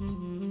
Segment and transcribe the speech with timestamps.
[0.00, 0.49] Hey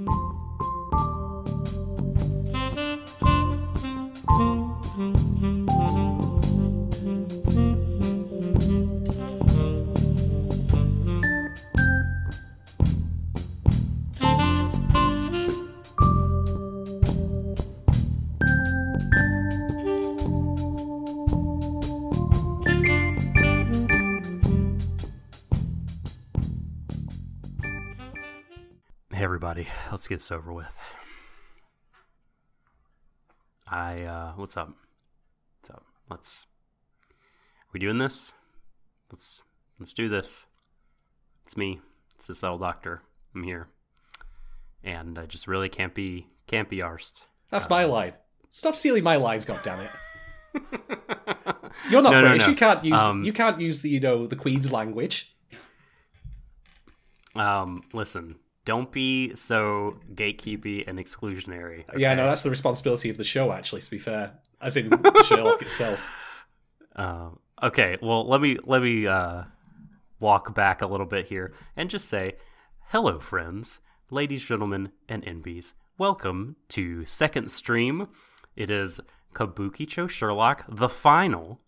[30.10, 30.74] get this over with.
[33.68, 34.74] I uh what's up?
[35.62, 35.86] What's up?
[36.10, 36.48] Let's
[37.72, 38.34] we doing this?
[39.12, 39.44] Let's
[39.80, 40.48] let's do this.
[41.46, 41.80] It's me.
[42.18, 43.04] It's the subtle doctor.
[43.36, 43.68] I'm here.
[44.84, 47.26] And I just really can't be can't be arsed.
[47.52, 48.14] That's my line.
[48.50, 49.90] Stop stealing my lines, goddammit.
[51.92, 52.48] You're not No, no, British.
[52.48, 52.50] no.
[52.50, 55.36] You can't use Um, you can't use the you know the Queen's language.
[57.36, 58.38] Um listen,
[58.70, 61.86] don't be so gatekeepy and exclusionary.
[61.98, 62.16] Yeah, okay?
[62.18, 63.52] no, that's the responsibility of the show.
[63.52, 64.92] Actually, to be fair, as in
[65.26, 66.00] Sherlock itself.
[66.96, 67.30] Uh,
[67.64, 69.46] okay, well let me let me uh,
[70.20, 72.36] walk back a little bit here and just say,
[72.90, 73.80] hello, friends,
[74.12, 75.74] ladies, gentlemen, and NBs.
[75.98, 78.08] Welcome to second stream.
[78.56, 79.02] It is
[79.34, 81.60] Kabukicho Sherlock, the final,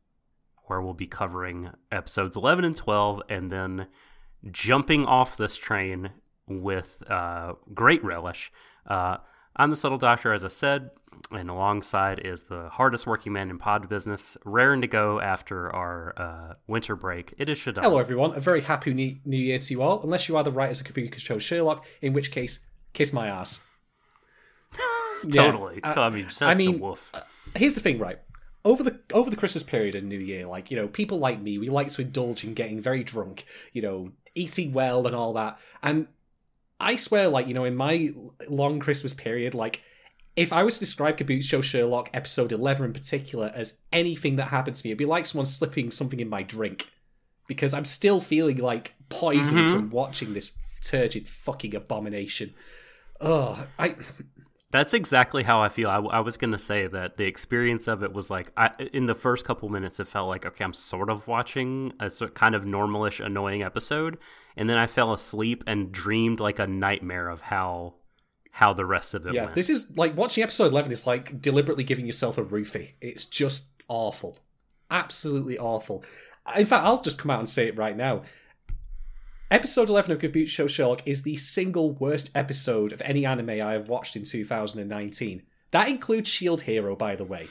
[0.66, 3.88] where we'll be covering episodes eleven and twelve, and then
[4.52, 6.12] jumping off this train
[6.60, 8.52] with uh, great relish.
[8.86, 9.18] Uh,
[9.56, 10.92] I'm the Subtle Doctor, as I said,
[11.32, 16.14] and alongside is the hardest working man in pod business, raring to go after our
[16.18, 17.34] uh, winter break.
[17.38, 17.84] It is Shadan.
[17.84, 18.34] Hello, everyone.
[18.36, 20.02] A very happy new, new year to you all.
[20.04, 23.60] Unless you are the writers of Kabukicho Sherlock, in which case, kiss my ass.
[25.32, 25.80] Totally.
[25.84, 27.12] Yeah, uh, I mean, I mean, the wolf.
[27.56, 28.20] here's the thing, right?
[28.64, 31.58] Over the over the Christmas period and New Year, like you know, people like me,
[31.58, 35.60] we like to indulge in getting very drunk, you know, eating well and all that.
[35.82, 36.08] And
[36.82, 38.12] I swear, like you know, in my
[38.50, 39.82] long Christmas period, like
[40.36, 44.76] if I was to describe Show Sherlock episode eleven in particular as anything that happened
[44.78, 46.90] to me, it'd be like someone slipping something in my drink
[47.48, 49.72] because I'm still feeling like poison Mm-hmm.
[49.74, 52.54] from watching this turgid fucking abomination.
[53.20, 53.96] Oh, I
[54.72, 55.90] That's exactly how I feel.
[55.90, 59.06] I, I was going to say that the experience of it was like, I, in
[59.06, 62.56] the first couple minutes, it felt like, okay, I'm sort of watching a sort kind
[62.56, 64.18] of normalish, annoying episode.
[64.56, 67.96] And then I fell asleep and dreamed like a nightmare of how
[68.54, 69.56] how the rest of it Yeah, went.
[69.56, 72.94] this is like watching episode 11 is like deliberately giving yourself a roofie.
[73.00, 74.40] It's just awful.
[74.90, 76.04] Absolutely awful.
[76.58, 78.24] In fact, I'll just come out and say it right now.
[79.52, 83.90] Episode 11 of Kabukicho Sherlock is the single worst episode of any anime I have
[83.90, 85.44] watched in 2019.
[85.72, 87.48] That includes Shield Hero, by the way.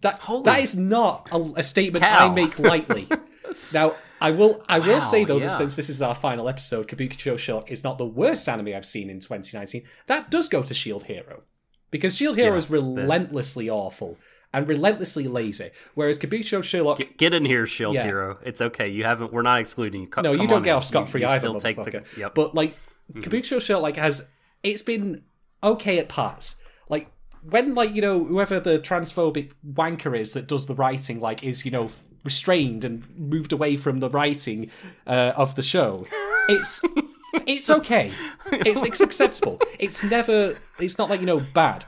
[0.00, 2.28] That Holy that is not a, a statement cow.
[2.28, 3.06] I make lightly.
[3.72, 5.46] now, I will I will Wow, say though yeah.
[5.46, 8.84] that since this is our final episode, Kabukicho Sherlock is not the worst anime I've
[8.84, 9.84] seen in 2019.
[10.08, 11.44] That does go to Shield Hero
[11.92, 14.18] because Shield Hero Yeah, is relentlessly awful
[14.52, 17.00] and relentlessly lazy, whereas Kabukicho Sherlock.
[17.16, 18.04] Get in here, Shield Yeah.
[18.04, 18.38] Hero.
[18.44, 18.88] It's okay.
[18.88, 19.32] You haven't.
[19.32, 20.06] We're not excluding you.
[20.08, 22.04] Co- no, you don't get off scot free either, Still take the.
[22.16, 22.34] Yep.
[22.34, 22.76] But like,
[23.12, 24.30] Kabukicho Sherlock like has
[24.62, 25.22] it's been
[25.62, 26.62] okay at parts.
[26.88, 27.10] Like
[27.42, 31.64] when like you know whoever the transphobic wanker is that does the writing like is
[31.64, 31.88] you know
[32.24, 34.70] restrained and moved away from the writing
[35.06, 36.06] uh, of the show.
[36.48, 36.82] It's
[37.46, 38.12] it's okay.
[38.52, 39.60] It's, it's acceptable.
[39.78, 40.56] It's never.
[40.78, 41.84] It's not like you know bad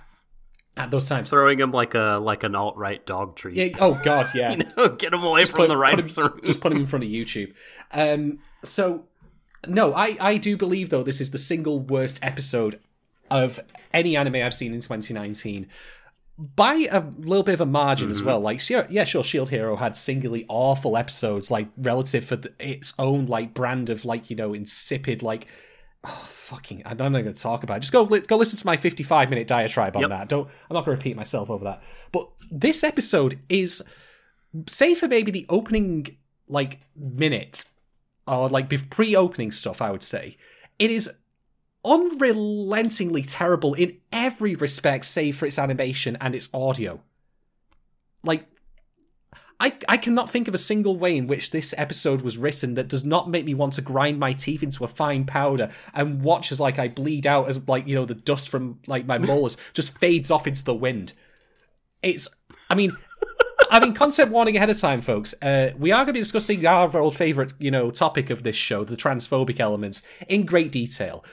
[0.81, 1.31] at those times.
[1.31, 3.57] Throwing him like a like an alt right dog treat.
[3.57, 4.55] Yeah, oh god, yeah.
[4.99, 6.41] Get him away from put- the put him- room.
[6.45, 7.55] just put him in front of YouTube.
[7.93, 9.05] Um, so,
[9.67, 12.81] no, I, I do believe though this is the single worst episode
[13.31, 13.61] of
[13.93, 15.69] any anime I've seen in 2019
[16.57, 18.13] by a little bit of a margin Mm-hmm.
[18.13, 18.41] as well.
[18.41, 23.27] Like, yeah, sure, Shield Hero had singularly awful episodes, like relative for the, its own
[23.27, 25.47] like brand of like you know insipid like.
[26.05, 27.81] Oh, fucking, I'm not going to talk about it.
[27.81, 30.11] Just go li- go listen to my 55 minute diatribe on Yep.
[30.11, 30.29] that.
[30.29, 30.47] Don't.
[30.49, 31.83] I'm not going to repeat myself over that.
[32.11, 33.83] But this episode is
[34.67, 36.17] say for maybe the opening
[36.49, 37.67] like minute
[38.27, 40.37] or like pre-opening stuff i would say
[40.81, 41.09] it is
[41.85, 47.01] unrelentingly terrible in every respect save for its animation and its audio
[48.25, 48.47] like
[49.61, 52.89] I, I cannot think of a single way in which this episode was written that
[52.89, 56.51] does not make me want to grind my teeth into a fine powder and watch
[56.51, 59.59] as like I bleed out as like you know the dust from like my molars
[59.75, 61.13] just fades off into the wind.
[62.03, 62.27] It's
[62.71, 62.97] I mean
[63.73, 65.33] I mean, concept warning ahead of time, folks.
[65.41, 68.57] Uh, we are going to be discussing our old favorite, you know, topic of this
[68.57, 71.25] show, the transphobic elements, in great detail.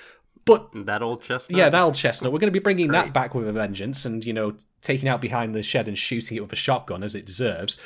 [0.46, 1.58] But that old chestnut.
[1.58, 2.32] yeah, that old chestnut.
[2.32, 5.20] We're going to be bringing that back with a vengeance, and you know, taking out
[5.20, 7.84] behind the shed and shooting it with a shotgun as it deserves.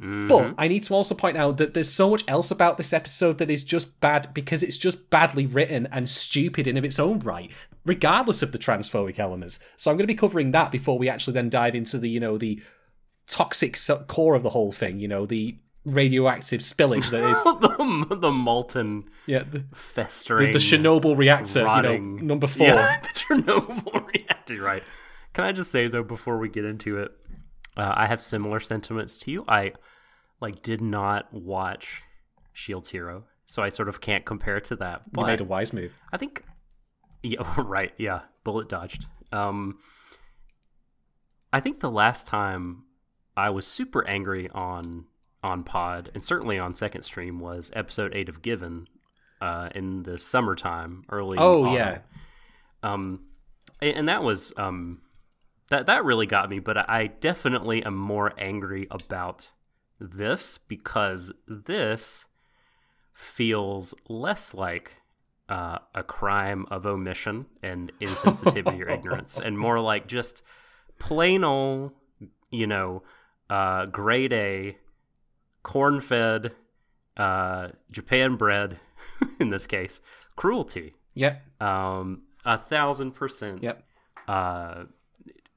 [0.00, 0.28] Mhm.
[0.28, 3.38] But I need to also point out that there's so much else about this episode
[3.38, 7.20] that is just bad because it's just badly written and stupid in of its own
[7.20, 7.50] right,
[7.84, 9.58] regardless of the transphobic elements.
[9.76, 12.20] So I'm going to be covering that before we actually then dive into the, you
[12.20, 12.60] know, the
[13.26, 13.76] toxic
[14.06, 19.04] core of the whole thing, you know, the radioactive spillage that is, the, the molten
[19.26, 22.16] yeah, the, festering the Chernobyl reactor, rotting.
[22.16, 22.66] you know, number four.
[22.66, 24.82] Yeah, the Chernobyl reactor, right.
[25.32, 27.12] Can I just say though before we get into it,
[27.76, 29.44] uh, I have similar sentiments to you.
[29.48, 29.72] I
[30.40, 32.02] like did not watch
[32.52, 35.02] Shield Hero, so I sort of can't compare to that.
[35.16, 35.98] You made a wise move.
[36.12, 36.42] I think
[37.22, 39.06] yeah, right, yeah, bullet dodged.
[39.32, 39.78] Um
[41.52, 42.84] I think the last time
[43.36, 45.06] I was super angry on
[45.42, 48.86] on Pod and certainly on second stream was episode 8 of Given
[49.40, 51.74] uh in the summertime early Oh, autumn.
[51.74, 51.98] yeah.
[52.82, 53.20] Um
[53.80, 55.02] and, and that was um
[55.68, 59.50] that that really got me, but I definitely am more angry about
[59.98, 62.26] this because this
[63.12, 64.96] feels less like
[65.48, 70.42] uh, a crime of omission and insensitivity or ignorance, and more like just
[70.98, 71.92] plain old,
[72.50, 73.02] you know,
[73.48, 74.76] uh, grade A,
[75.62, 76.52] corn fed,
[77.16, 78.78] uh, Japan bred,
[79.40, 80.00] in this case,
[80.36, 80.94] cruelty.
[81.14, 83.62] Yep, Um, a thousand percent.
[83.62, 83.82] yep,
[84.28, 84.84] Uh,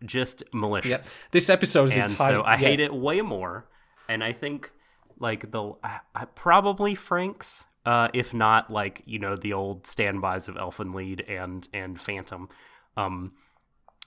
[0.05, 1.05] just malicious yep.
[1.31, 3.67] This episode is and so I hate it way more.
[4.07, 4.71] And I think
[5.19, 10.47] like the I, I, probably Franxx, uh, if not like you know the old standbys
[10.47, 12.49] of Elfen Lied and and Phantom,
[12.97, 13.33] um,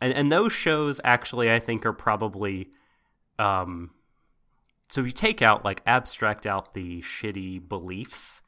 [0.00, 2.70] and and those shows actually I think are probably,
[3.38, 3.90] um,
[4.88, 8.42] so if you take out like abstract out the shitty beliefs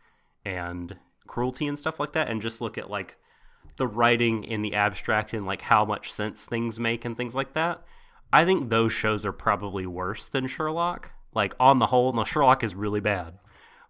[0.44, 0.96] and
[1.26, 3.17] cruelty and stuff like that, and just look at like
[3.76, 7.55] the writing in the abstract and like how much sense things make and things like
[7.55, 7.82] that.
[8.32, 11.12] I think those shows are probably worse than Sherlock.
[11.35, 13.38] Like on the whole, now Sherlock is really bad,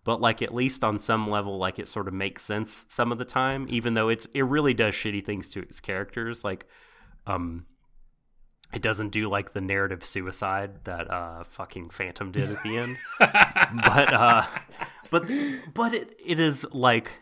[0.05, 3.19] but like at least on some level, like it sort of makes sense some of
[3.19, 6.45] the time, even though it's it really does shitty things to its characters.
[6.45, 6.67] Like,
[7.27, 7.67] um,
[8.73, 12.97] it doesn't do like the narrative suicide that uh fucking Phantom did at the end,
[13.19, 14.45] but uh,
[15.11, 15.31] but
[15.75, 17.13] but it it is like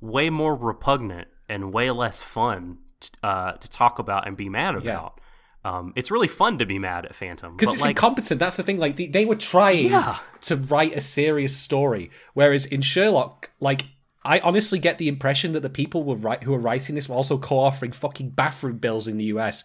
[0.00, 4.74] way more repugnant and way less fun t- uh, to talk about and be mad
[4.76, 5.20] about.
[5.62, 8.40] Um, it's really fun to be mad at Phantom because it's like, incompetent.
[8.40, 8.78] That's the thing.
[8.78, 10.16] Like they, they were trying Yeah.
[10.42, 13.86] to write a serious story, whereas in Sherlock, like
[14.24, 17.16] I honestly get the impression that the people were right who were writing this were
[17.16, 19.64] also co-offering fucking bathroom bills in the US.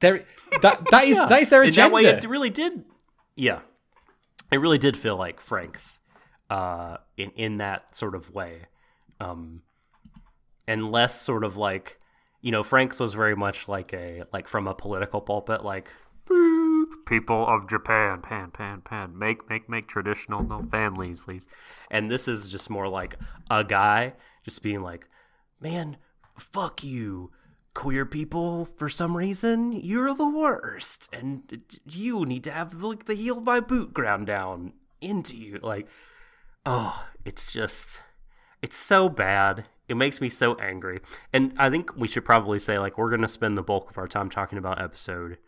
[0.00, 0.24] There,
[0.60, 1.26] that that is Yeah.
[1.28, 1.88] that is their In agenda.
[1.90, 2.84] that way, it really did.
[3.34, 3.60] Yeah,
[4.50, 5.98] it really did feel like Franxx
[6.50, 8.66] uh, in in that sort of way,
[9.18, 9.62] um,
[10.66, 12.00] and less sort of like
[12.40, 15.88] you know Franxx was very much like a like from a political pulpit like
[17.06, 21.46] people of Japan, pan, pan, pan, make make make traditional no families, please.
[21.90, 23.16] And this is just more like
[23.50, 24.14] a guy
[24.44, 25.08] just being like,
[25.60, 25.98] man,
[26.38, 27.30] fuck you
[27.74, 33.14] queer people for some reason you're the worst and you need to have like the
[33.14, 35.86] heel of my boot ground down into you like
[36.66, 38.02] oh it's just
[38.60, 41.00] it's so bad it makes me so angry
[41.32, 44.08] and i think we should probably say like we're gonna spend the bulk of our
[44.08, 45.38] time talking about episode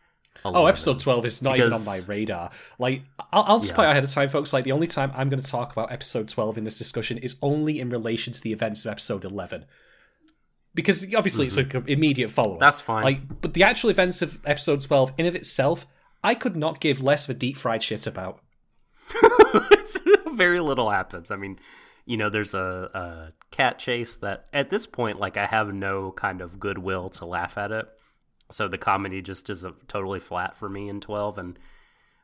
[0.45, 0.61] 11.
[0.61, 2.51] Oh, episode 12 is not even on Because- my radar.
[2.79, 3.03] Like,
[3.33, 3.77] I'll, I'll just Yeah.
[3.77, 4.53] point out ahead of time, folks.
[4.53, 7.37] Like, the only time I'm going to talk about episode 12 in this discussion is
[7.41, 9.65] only in relation to the events of episode 11.
[10.75, 12.55] Because obviously it's an immediate follow up.
[12.57, 12.61] Mm-hmm.
[12.61, 13.05] That's fine.
[13.05, 15.87] Like, but the actual events of episode 12, in of itself,
[16.25, 18.41] I could not give less of a deep fried shit about.
[20.35, 21.31] very little happens.
[21.31, 21.59] I mean,
[22.07, 26.13] you know, there's a, a cat chase that at this point, like, I have no
[26.13, 27.89] kind of goodwill to laugh at it.
[28.51, 31.39] So the comedy just is a, totally flat for me in 12.
[31.39, 31.59] And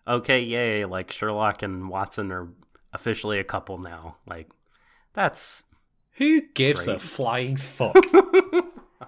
[0.06, 2.48] okay, yay, like Sherlock and Watson are
[2.92, 4.16] officially a couple now.
[4.26, 4.50] Like,
[5.14, 5.64] that's
[6.12, 7.96] Who gives a flying fuck?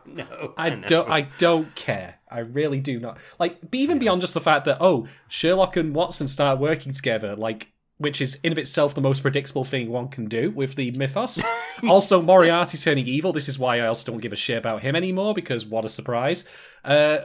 [0.07, 0.55] no.
[0.57, 0.87] I know.
[0.87, 1.11] don't.
[1.11, 2.19] I don't care.
[2.31, 3.19] I really do not.
[3.39, 7.73] Like, even beyond just the fact that oh, Sherlock and Watson start working together, like,
[8.03, 11.43] which is in of itself the most predictable thing one can do with the mythos.
[11.89, 13.33] also, Moriarty turning evil.
[13.33, 15.89] This is why I also don't give a shit about him anymore because what a
[15.89, 16.45] surprise.
[16.85, 17.19] Uh,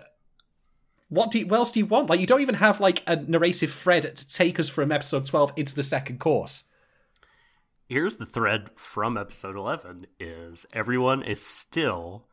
[1.09, 2.09] what do you, what else do you want?
[2.09, 5.51] Like, you don't even have like a narrative thread to take us from episode twelve
[5.55, 6.71] into the second course.
[7.89, 12.25] Here's the thread from episode 11 is everyone is still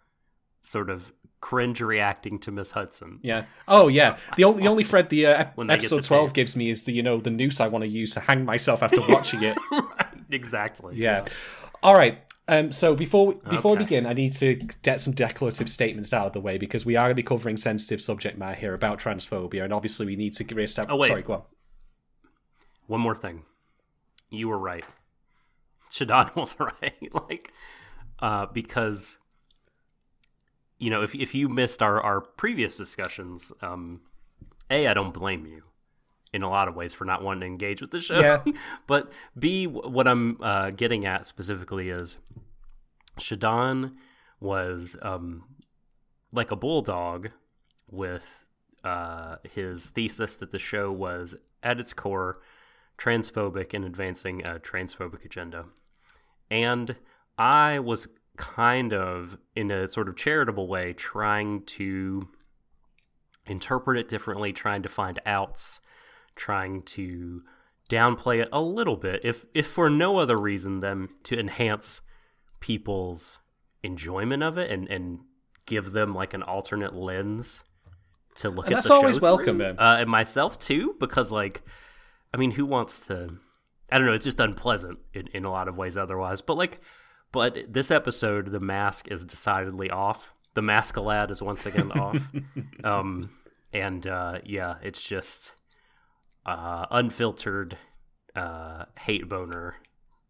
[0.61, 1.13] sort of
[1.45, 3.21] cringe reacting to Miss Hudson.
[3.21, 3.45] Yeah.
[3.69, 4.17] Oh, yeah.
[4.37, 6.37] The only the only thread the uh, episode the twelve tapes.
[6.37, 8.83] gives me is the you know the noose I want to use to hang myself
[8.83, 9.59] after watching it.
[10.31, 10.97] exactly.
[10.97, 11.27] Yeah.
[11.83, 12.19] All right.
[12.49, 16.33] Um, so before before we begin, I need to get some declarative statements out of
[16.33, 19.65] the way because we are going to be covering sensitive subject matter here about transphobia,
[19.65, 20.95] and obviously we need to reestablish.
[20.95, 21.09] Oh, wait.
[21.09, 21.43] Sorry, go on.
[22.87, 23.43] One more thing.
[24.31, 24.85] you were right.
[25.91, 27.15] Shadon was right.
[27.29, 27.53] like,
[28.21, 29.19] uh, because
[30.79, 34.01] you know, if if you missed our our previous discussions, um,
[34.71, 35.63] a I don't blame you
[36.33, 38.19] in a lot of ways for not wanting to engage with the show.
[38.19, 38.43] Yeah.
[38.89, 42.19] but B, what I'm uh, getting at specifically is
[43.21, 43.93] Shadon
[44.41, 45.45] was um,
[46.33, 47.31] like a bulldog
[47.89, 48.45] with
[48.83, 52.41] uh, his thesis that the show was at its core
[52.99, 55.67] transphobic and advancing a transphobic agenda.
[56.51, 56.97] And
[57.39, 62.29] I was kind of, in a sort of charitable way, trying to
[63.47, 65.81] interpret it differently, trying to find outs,
[66.35, 67.43] trying to
[67.89, 72.01] downplay it a little bit, if if for no other reason than to enhance
[72.61, 73.39] people's
[73.83, 75.19] enjoyment of it and and
[75.67, 77.65] give them like an alternate lens
[78.35, 79.79] to look And at that's the always welcome, man.
[79.79, 81.63] Uh, and myself too, because like,
[82.33, 83.39] I mean, who wants to?
[83.91, 84.13] I don't know.
[84.13, 86.41] It's just unpleasant in, in a lot of ways otherwise.
[86.41, 86.81] But like,
[87.35, 90.33] but this episode, the mask is decidedly off.
[90.55, 92.17] The maskalad is once again off.
[92.83, 93.31] Um,
[93.73, 95.55] and uh, yeah, it's just
[96.47, 97.77] uh, unfiltered
[98.37, 99.75] uh, hate boner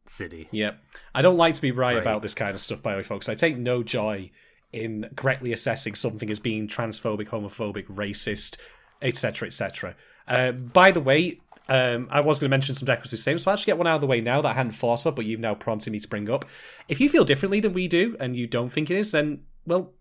[0.07, 0.49] city.
[0.51, 0.79] Yep.
[1.15, 2.01] I don't like to be right, Right.
[2.03, 3.29] about this kind of stuff, by the way, folks.
[3.29, 4.31] I take no joy
[4.73, 8.57] in correctly assessing something as being transphobic, homophobic, racist,
[9.01, 9.95] etc., etc.
[10.27, 13.55] Uh, by the way, um, I was going to mention some decorative statements, so I'll
[13.55, 15.41] actually get one out of the way now that I hadn't thought of, but you've
[15.41, 16.45] now prompted me to bring up.
[16.89, 19.93] If you feel differently than we do and you don't think it is, then, well,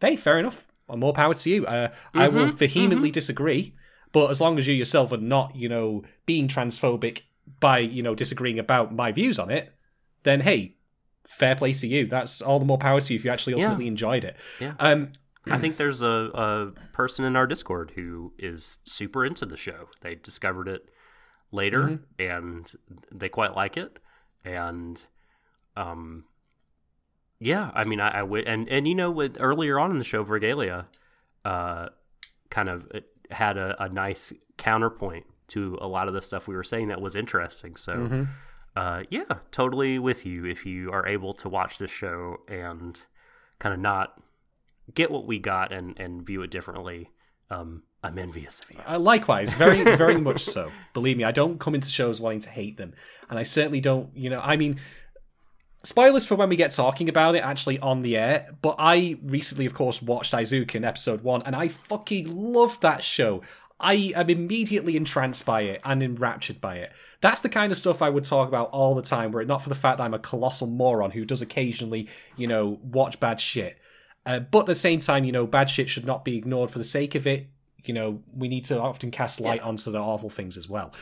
[0.00, 0.66] hey, fair enough.
[0.94, 1.66] More power to you.
[1.66, 3.74] Uh, I will vehemently disagree,
[4.12, 7.22] but as long as you yourself are not, you know, being transphobic
[7.60, 9.74] by, you know, disagreeing about my views on it,
[10.22, 10.76] then hey,
[11.26, 12.06] fair play to you.
[12.06, 14.36] That's all the more power to you if you actually ultimately enjoyed it.
[14.60, 14.74] Yeah.
[14.78, 15.12] Um,
[15.50, 19.88] I think there's a, a person in our Discord who is super into the show.
[20.00, 20.88] They discovered it
[21.50, 22.70] later and
[23.12, 23.98] they quite like it.
[24.44, 25.02] And
[25.76, 26.24] um,
[27.40, 30.04] yeah, I mean, I, I would, and and you know, with earlier on in the
[30.04, 30.86] show, Vergalia,
[31.44, 31.88] uh,
[32.50, 33.00] kind of uh,
[33.30, 37.00] had a, a nice counterpoint to a lot of the stuff we were saying that
[37.00, 37.76] was interesting.
[37.76, 37.92] So,
[38.76, 43.00] uh, yeah, totally with you if you are able to watch this show and
[43.58, 44.20] kind of not
[44.94, 47.10] get what we got and and view it differently.
[47.50, 48.80] Um, I'm envious of you.
[48.88, 50.70] Uh, likewise, very, very much so.
[50.94, 52.94] Believe me, I don't come into shows wanting to hate them,
[53.28, 54.16] and I certainly don't.
[54.16, 54.80] You know, I mean,
[55.82, 58.54] spoilers for when we get talking about it actually on the air.
[58.62, 63.02] But I recently, of course, watched Eizouken in episode one, and I fucking love that
[63.02, 63.42] show.
[63.80, 66.92] I am immediately entranced by it and enraptured by it.
[67.20, 69.62] That's the kind of stuff I would talk about all the time, were it not
[69.62, 73.40] for the fact that I'm a colossal moron who does occasionally, you know, watch bad
[73.40, 73.78] shit.
[74.26, 76.78] Uh, but at the same time, you know, bad shit should not be ignored for
[76.78, 77.48] the sake of it.
[77.84, 80.92] You know, we need to often cast light onto the awful things as well.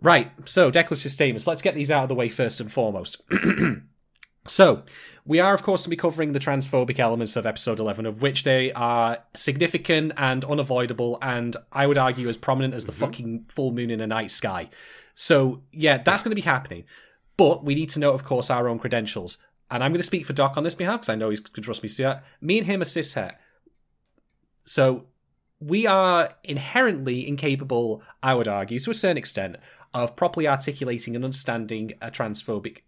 [0.00, 1.46] Right, so declarative statements.
[1.46, 3.22] Let's get these out of the way first and foremost.
[4.46, 4.82] so,
[5.24, 8.44] we are, of course, to be covering the transphobic elements of episode 11, of which
[8.44, 13.00] they are significant and unavoidable, and I would argue as prominent as the mm-hmm.
[13.00, 14.68] fucking full moon in a night sky.
[15.14, 16.84] So, yeah, that's going to be happening.
[17.36, 19.38] But we need to know, of course, our own credentials.
[19.70, 21.54] And I'm going to speak for Doc on this behalf because I know he's going
[21.54, 22.24] to trust me to do that.
[22.40, 23.34] Me and him are cishet.
[24.64, 25.06] So
[25.60, 29.56] we are inherently incapable, I would argue, to a certain extent,
[29.94, 32.78] of properly articulating and understanding a transphobic,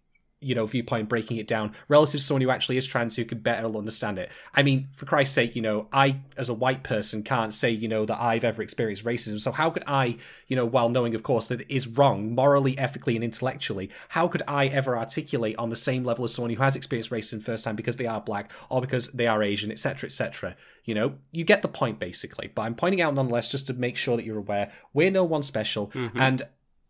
[0.41, 3.43] you know, viewpoint, breaking it down relative to someone who actually is trans who could
[3.43, 4.31] better understand it.
[4.53, 7.89] I mean, for Christ's sake, you know, I, as a white person, can't say, you
[7.89, 9.39] know, that I've ever experienced racism.
[9.39, 10.17] So how could I,
[10.47, 14.29] you know, while knowing, of course, that it is wrong morally, ethically, and intellectually, how
[14.29, 17.75] could I ever articulate on the same level as someone who has experienced racism firsthand
[17.75, 20.55] because they are black or because they are Asian, etc., etc.?
[20.85, 22.49] You know, you get the point basically.
[22.53, 25.43] But I'm pointing out nonetheless just to make sure that you're aware we're no one
[25.43, 25.87] special.
[25.87, 26.19] Mm-hmm.
[26.19, 26.41] And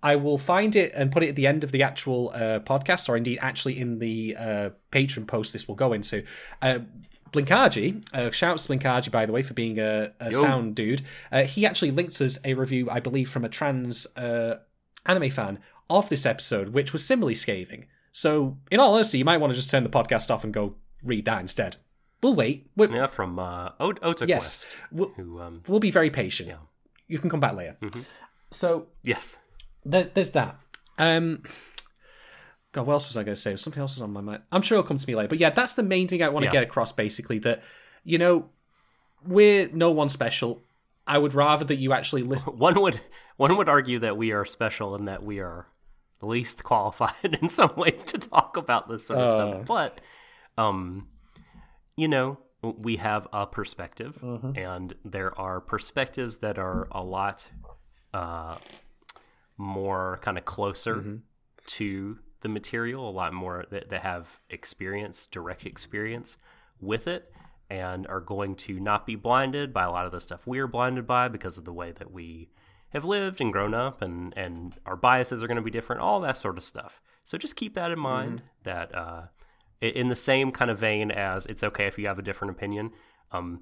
[0.01, 3.09] I will find it and put it at the end of the actual uh, podcast,
[3.09, 6.23] or indeed actually in the uh, patron post this will go into.
[6.61, 6.79] Uh,
[7.31, 11.03] Blinkaji, uh, shout out to Blinkaji, by the way, for being a, a sound dude.
[11.31, 14.59] Uh, he actually linked us a review, I believe, from a trans uh,
[15.05, 17.85] anime fan of this episode, which was similarly scathing.
[18.11, 20.75] So, in all honesty, you might want to just turn the podcast off and go
[21.03, 21.75] read that instead.
[22.21, 22.69] We'll wait.
[22.75, 23.69] We'll, Yeah, from uh,
[24.27, 24.65] Yes.
[24.91, 26.49] We'll, who um, we'll be very patient.
[26.49, 26.57] Yeah.
[27.07, 27.77] You can come back later.
[28.51, 29.37] So, yes,
[29.85, 30.57] there's, there's that.
[30.97, 31.43] Um,
[32.71, 33.55] God, what else was I going to say?
[33.55, 34.43] Something else was on my mind.
[34.51, 35.29] I'm sure it'll come to me later.
[35.29, 36.51] But yeah, that's the main thing I want to Yeah.
[36.51, 36.91] get across.
[36.91, 37.63] Basically, that
[38.03, 38.49] you know,
[39.25, 40.63] we're no one special.
[41.07, 42.57] I would rather that you actually listen.
[42.59, 42.99] one would
[43.37, 45.67] one would argue that we are special and that we are
[46.21, 49.33] least qualified in some ways to talk about this sort of Uh.
[49.63, 49.65] stuff.
[49.67, 50.01] But
[50.57, 51.07] um,
[51.95, 54.19] you know, we have a perspective,
[54.55, 57.49] and there are perspectives that are a lot
[58.13, 58.57] uh
[59.59, 60.95] more kind of closer
[61.67, 66.37] to the material, a lot more that, that have experience, direct experience
[66.79, 67.31] with it,
[67.69, 71.05] and are going to not be blinded by a lot of the stuff we're blinded
[71.05, 72.49] by because of the way that we
[72.91, 76.19] have lived and grown up, and and our biases are going to be different, all
[76.21, 77.01] that sort of stuff.
[77.23, 78.41] So just keep that in mind.
[78.63, 79.23] That uh,
[79.81, 82.91] in the same kind of vein as it's okay if you have a different opinion.
[83.31, 83.61] Um,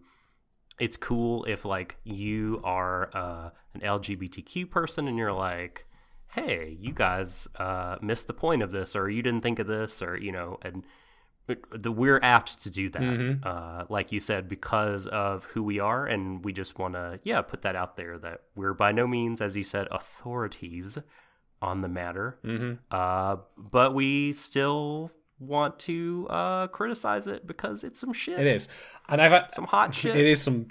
[0.79, 5.86] it's cool if like you are uh, an LGBTQ person and you're like,
[6.29, 10.01] hey, you guys uh, missed the point of this, or you didn't think of this,
[10.01, 10.84] or you know, and
[11.48, 13.01] it- the we're apt to do that,
[13.43, 17.41] uh, like you said, because of who we are, and we just want to, yeah,
[17.41, 20.98] put that out there that we're by no means, as you said, authorities
[21.62, 22.74] on the matter, Mm-hmm.
[22.91, 28.70] uh, but we still want to uh, criticize it because it's some shit, It is,
[29.10, 30.15] and I've had, some hot shit.
[30.15, 30.67] it is some.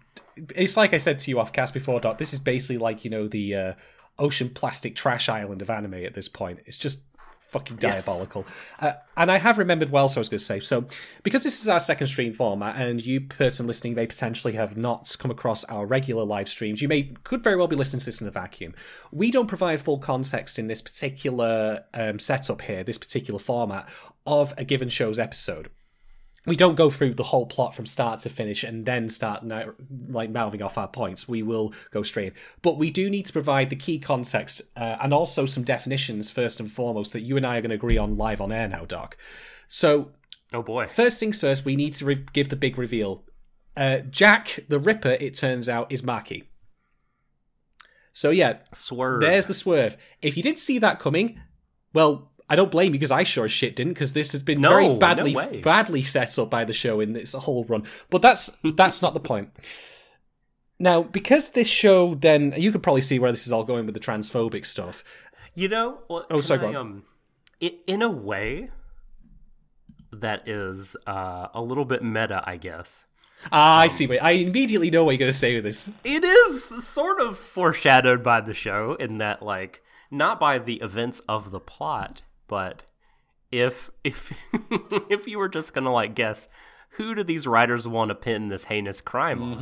[0.55, 2.19] It's like I said to you off cast before, Doc.
[2.19, 3.73] This is basically like you know the uh,
[4.19, 6.61] ocean plastic trash island of anime at this point.
[6.67, 7.01] It's just
[7.49, 8.05] fucking Yes.
[8.05, 8.47] diabolical.
[8.81, 10.87] Uh, and I have remembered well, so I was going to say so
[11.23, 15.15] because this is our second stream format, and you person listening may potentially have not
[15.19, 16.83] come across our regular live streams.
[16.83, 18.75] You may could very well be listening to this in a vacuum.
[19.13, 23.89] We don't provide full context in this particular um, setup here, this particular format
[24.27, 25.71] of a given show's episode
[26.47, 29.45] we don't go through the whole plot from start to finish and then start
[30.09, 31.29] like mouthing off our points.
[31.29, 32.33] We will go straight, in.
[32.63, 36.61] but we do need to provide the key context uh, and also some definitions first
[36.61, 38.85] and foremost that you and I are going to agree on live on air now,
[38.85, 39.17] Doc.
[39.69, 40.13] So
[40.53, 43.25] oh boy, first things first, we need to re- give the big reveal.
[43.77, 46.45] Uh, Jack the Ripper, it turns out, is Maki.
[48.13, 49.21] So yeah, swerve.
[49.21, 49.97] there's the swerve.
[50.23, 51.41] If you didn't see that coming,
[51.93, 54.61] well, I don't blame you because I sure as shit didn't because this has been
[54.61, 55.61] No, very badly way.
[55.63, 57.85] badly set up by the show in its whole run.
[58.11, 59.51] But that's that's not the point.
[60.79, 63.95] Now, because this show, then you could probably see where this is all going with
[63.95, 65.03] the transphobic stuff.
[65.55, 67.05] You know, well, Oh, sorry, I, um,
[67.63, 68.71] i in a way
[70.13, 73.07] that is uh, a little bit meta, I guess.
[73.51, 74.07] Ah, I see.
[74.07, 75.91] Wait, I immediately know what you're going to say with this.
[76.05, 81.21] It is sort of foreshadowed by the show in that, like, not by the events
[81.29, 82.85] of the plot, but
[83.51, 84.33] if if
[85.11, 86.49] if you were just gonna like guess
[86.91, 89.59] who do these writers want to pin this heinous crime on,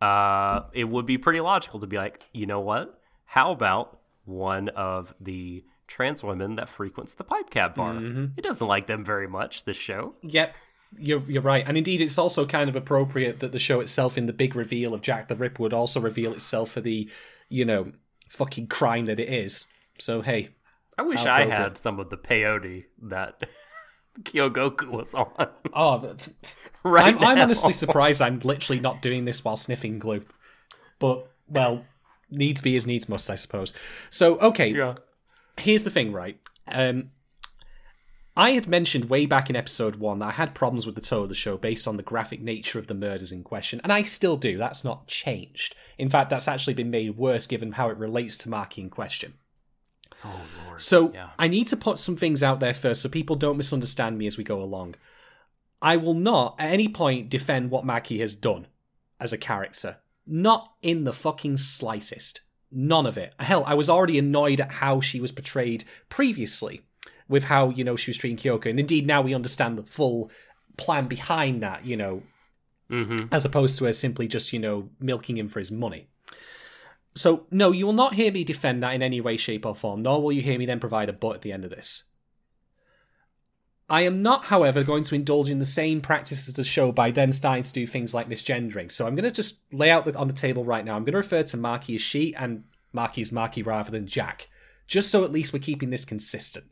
[0.00, 2.98] uh, it would be pretty logical to be like, you know what?
[3.26, 7.94] How about one of the trans women that frequents the Pipe Cat bar?
[8.36, 9.64] It doesn't like them very much.
[9.64, 10.14] This show.
[10.22, 10.54] Yep.
[10.96, 11.64] You're, you're right.
[11.66, 14.94] And indeed, it's also kind of appropriate that the show itself, in the big reveal
[14.94, 17.10] of Jack the Ripper, would also reveal itself for the,
[17.48, 17.92] you know,
[18.28, 19.66] fucking crime that it is.
[19.98, 20.50] So, hey,
[20.98, 23.42] I wish I had some of the peyote that
[24.22, 25.30] Kyogoku was on.
[25.74, 26.14] oh,
[26.84, 30.24] right I'm, I'm honestly surprised I'm literally not doing this while sniffing glue.
[30.98, 31.84] But, well,
[32.30, 33.72] needs be as needs must, I suppose.
[34.10, 34.94] So, okay, Yeah.
[35.58, 36.38] here's the thing, right?
[36.68, 37.10] Um,
[38.36, 41.24] I had mentioned way back in episode one that I had problems with the tone
[41.24, 44.02] of the show based on the graphic nature of the murders in question, and I
[44.02, 44.56] still do.
[44.58, 45.76] That's not changed.
[45.98, 49.34] In fact, that's actually been made worse given how it relates to Maki in question.
[50.24, 50.80] Oh lord.
[50.80, 51.30] So Yeah.
[51.38, 54.36] I need to put some things out there first so people don't misunderstand me as
[54.36, 54.94] we go along.
[55.82, 58.66] I will not at any point defend what Maki has done
[59.20, 59.98] as a character.
[60.26, 62.40] Not in the fucking slightest.
[62.72, 63.34] None of it.
[63.38, 66.80] Hell, I was already annoyed at how she was portrayed previously
[67.28, 68.70] with how, you know, she was treating Kyogoku.
[68.70, 70.30] And indeed now we understand the full
[70.76, 72.22] plan behind that, you know,
[72.90, 73.32] Mm-hmm.
[73.32, 76.08] as opposed to her simply just, you know, milking him for his money.
[77.14, 80.02] So, no, you will not hear me defend that in any way, shape, or form,
[80.02, 82.10] nor will you hear me then provide a but at the end of this.
[83.88, 87.10] I am not, however, going to indulge in the same practice as the show by
[87.10, 88.90] then starting to do things like misgendering.
[88.90, 90.96] So I'm going to just lay out on the table right now.
[90.96, 94.48] I'm going to refer to Maki as she and Maki as Maki rather than Jack,
[94.86, 96.66] just so at least we're keeping this consistent.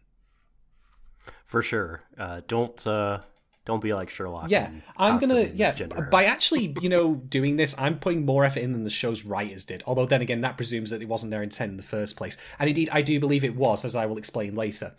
[1.44, 2.02] For sure.
[2.18, 3.20] Uh, don't uh,
[3.64, 4.50] don't be like Sherlock.
[4.50, 5.72] Yeah, I'm gonna yeah.
[6.10, 9.64] By actually, you know, doing this, I'm putting more effort in than the show's writers
[9.64, 9.82] did.
[9.86, 12.36] Although then again, that presumes that it wasn't their intent in the first place.
[12.58, 14.94] And indeed, I do believe it was, as I will explain later.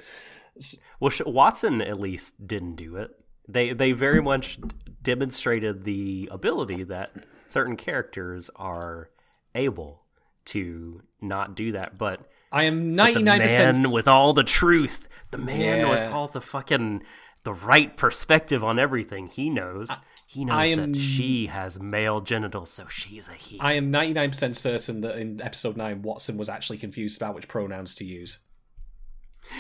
[1.00, 3.12] Well, Watson at least didn't do it.
[3.48, 4.60] They they very much
[5.02, 7.12] demonstrated the ability that
[7.50, 9.10] certain characters are
[9.54, 10.04] able
[10.46, 12.22] to not do that, but
[12.52, 15.90] I am ninety nine percent with all the truth, the man Yeah.
[15.90, 17.02] with all the fucking
[17.44, 19.90] the right perspective on everything, he knows.
[20.26, 23.60] He knows am- that she has male genitals, so she's a he.
[23.60, 27.36] I am ninety nine percent certain that in episode nine, Watson was actually confused about
[27.36, 28.46] which pronouns to use.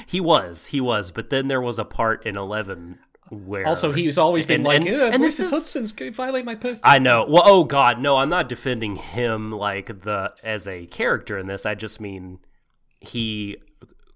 [0.07, 4.17] He was, he was, but then there was a part in eleven where Also, he's
[4.17, 6.45] always been And- like, and- "Ugh, and this this is is- Hudson's going to violate
[6.45, 7.25] my person." I know.
[7.27, 11.65] Well, oh God, no, I'm not defending him like the as a character in this.
[11.65, 12.39] I just mean
[13.01, 13.57] he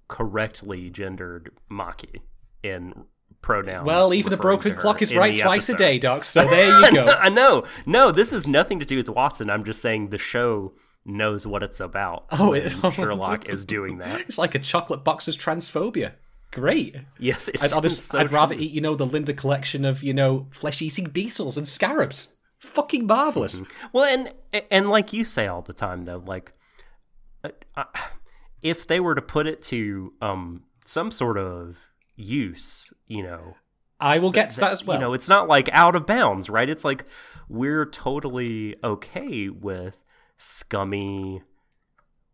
[0.08, 2.21] correctly gendered Maki
[2.63, 3.06] in
[3.41, 3.86] pronouns.
[3.86, 6.23] Well, even a broken clock is right the twice a day, Doc.
[6.23, 7.06] So there you go.
[7.08, 7.65] I know.
[7.86, 9.50] No, this has nothing to do with Watson.
[9.50, 10.73] I'm just saying the show
[11.06, 12.26] knows what it's about.
[12.32, 14.21] Oh, it- Sherlock is doing that.
[14.21, 16.13] It's like a chocolate boxer's transphobia.
[16.52, 16.95] Great.
[17.19, 20.13] Yes, it's I'd, honest, so I'd rather eat, you know, the Linda collection of, you
[20.13, 22.36] know, flesh-eating beetles and scarabs.
[22.60, 23.63] Fucking marvelous.
[23.93, 24.34] Well, and
[24.71, 26.52] and like you say all the time though, like
[27.43, 27.84] uh, uh,
[28.63, 31.78] if they were to put it to um some sort of
[32.17, 33.56] use, you know,
[33.99, 34.99] I will get to that as well.
[34.99, 36.69] you know, it's not like out of bounds, right?
[36.69, 37.06] It's like
[37.49, 39.97] we're totally okay with
[40.38, 41.41] scummy,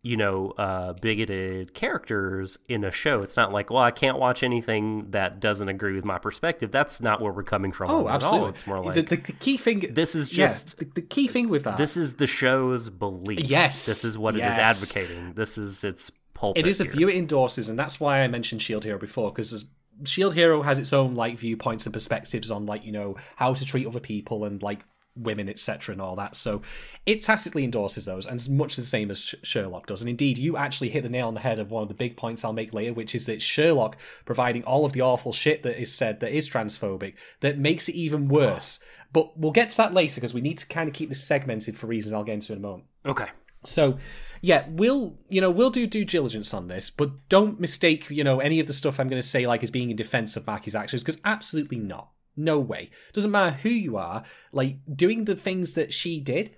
[0.02, 3.22] you know, uh, bigoted characters in a show.
[3.22, 6.70] It's not like, well, I can't watch anything that doesn't agree with my perspective.
[6.72, 7.90] That's not where we're coming from.
[7.90, 8.10] oh, on it all.
[8.10, 8.50] absolutely.
[8.50, 9.94] It's more like the, the, the key thing.
[9.94, 11.78] this is yeah, just the, the key thing with that.
[11.78, 13.40] this is the show's belief.
[13.50, 15.34] Yes, this is what it is advocating.
[15.34, 16.66] This is its pulpit.
[16.66, 19.66] It is a view it endorses, and that's why I mentioned Shield Hero before, because
[20.06, 23.66] Shield Hero has its own like viewpoints and perspectives on like you know how to
[23.66, 24.84] treat other people and like
[25.16, 26.36] women, etc., and all that.
[26.36, 26.62] So
[27.06, 30.02] it tacitly endorses those, and it's much the same as Sh- Sherlock does.
[30.02, 32.18] And indeed, you actually hit the nail on the head of one of the big
[32.18, 35.80] points I'll make later, which is that Sherlock providing all of the awful shit that
[35.80, 38.80] is said that is transphobic that makes it even worse.
[38.82, 38.88] Ah.
[39.14, 41.78] But we'll get to that later because we need to kind of keep this segmented
[41.78, 42.86] for reasons I'll get into in a moment.
[43.06, 43.28] Okay.
[43.64, 44.00] So,
[44.46, 48.42] yeah, we'll you know we'll do due diligence on this, but don't mistake you know
[48.42, 50.76] any of the stuff I'm going to say like as being in defense of Maki's
[50.76, 52.10] actions because absolutely not.
[52.36, 52.90] No way.
[53.14, 54.24] Doesn't matter who you are.
[54.52, 56.58] Like doing the things that she did.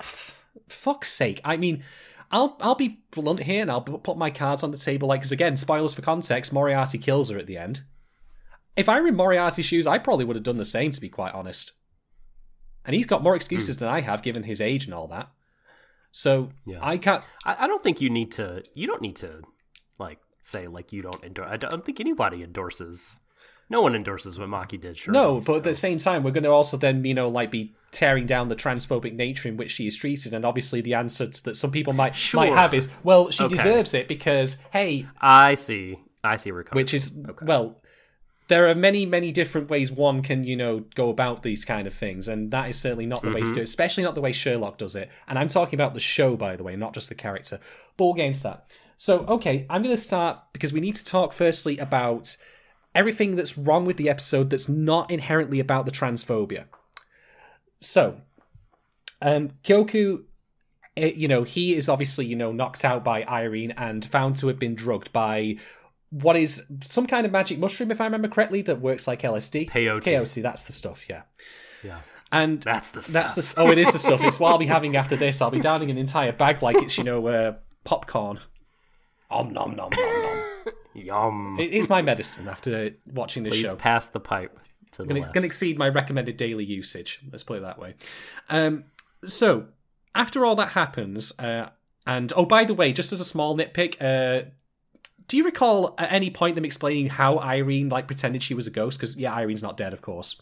[0.68, 1.42] Fuck's sake.
[1.44, 1.84] I mean,
[2.30, 5.06] I'll I'll be blunt here and I'll put my cards on the table.
[5.06, 6.50] Like, because again, spoilers for context.
[6.50, 7.82] Moriarty kills her at the end.
[8.74, 10.92] If I were in Moriarty's shoes, I probably would have done the same.
[10.92, 11.72] To be quite honest.
[12.86, 13.80] And he's got more excuses hmm.
[13.80, 15.28] than I have, given his age and all that.
[16.16, 16.78] So Yeah.
[16.80, 17.22] I can't.
[17.44, 18.62] I, I don't think you need to.
[18.74, 19.42] You don't need to,
[19.98, 21.48] like, say like you don't endorse.
[21.50, 23.20] I don't think anybody endorses.
[23.68, 24.96] No one endorses what Maki did.
[24.96, 25.12] Sure.
[25.12, 27.74] No, but at the same time, we're going to also then, you know, like be
[27.90, 31.54] tearing down the transphobic nature in which she is treated, and obviously the answer that
[31.56, 32.40] some people might Sure.
[32.40, 33.56] might have is, well, she Okay.
[33.56, 35.98] deserves it because, hey, I see.
[36.24, 37.44] I see where coming which is okay.
[37.44, 37.80] well,
[38.48, 41.94] there are many many different ways one can you know go about these kind of
[41.94, 44.32] things, and that is certainly not the way to do it, especially not the way
[44.32, 45.10] Sherlock does it.
[45.26, 47.60] And I'm talking about the show, by the way, not just the character.
[47.96, 48.70] But get into that.
[48.96, 52.36] So, okay, I'm going to start because we need to talk firstly about
[52.94, 56.64] everything that's wrong with the episode that's not inherently about the transphobia.
[57.80, 58.20] So,
[59.20, 60.24] um, Kyogoku,
[60.96, 64.48] eh, you know, he is obviously, you know, knocked out by Irene and found to
[64.48, 65.56] have been drugged by
[66.10, 69.70] what is some kind of magic mushroom, if I remember correctly, that works like LSD.
[69.70, 70.02] Peyote.
[70.02, 71.22] Peyote, that's the stuff, yeah.
[71.82, 72.00] Yeah.
[72.32, 73.54] And That's the that's stuff.
[73.54, 74.20] the oh, it is the stuff.
[74.24, 75.40] It's what I'll be having after this.
[75.40, 78.40] I'll be downing an entire bag like it's you know uh, popcorn.
[79.30, 80.74] Om nom nom nom nom.
[80.94, 81.56] Yum.
[81.60, 83.76] It is my medicine after watching this Please show.
[83.76, 84.58] pass the pipe
[84.92, 87.20] to the Gonna, gonna exceed my recommended daily usage.
[87.30, 87.94] Let's put it that way.
[88.48, 88.84] Um,
[89.24, 89.66] so
[90.14, 91.68] after all that happens, uh,
[92.08, 94.48] and oh, by the way, just as a small nitpick, uh,
[95.28, 98.70] do you recall at any point them explaining how Irene like pretended she was a
[98.70, 98.98] ghost?
[98.98, 100.40] Because yeah, Irene's not dead, of course.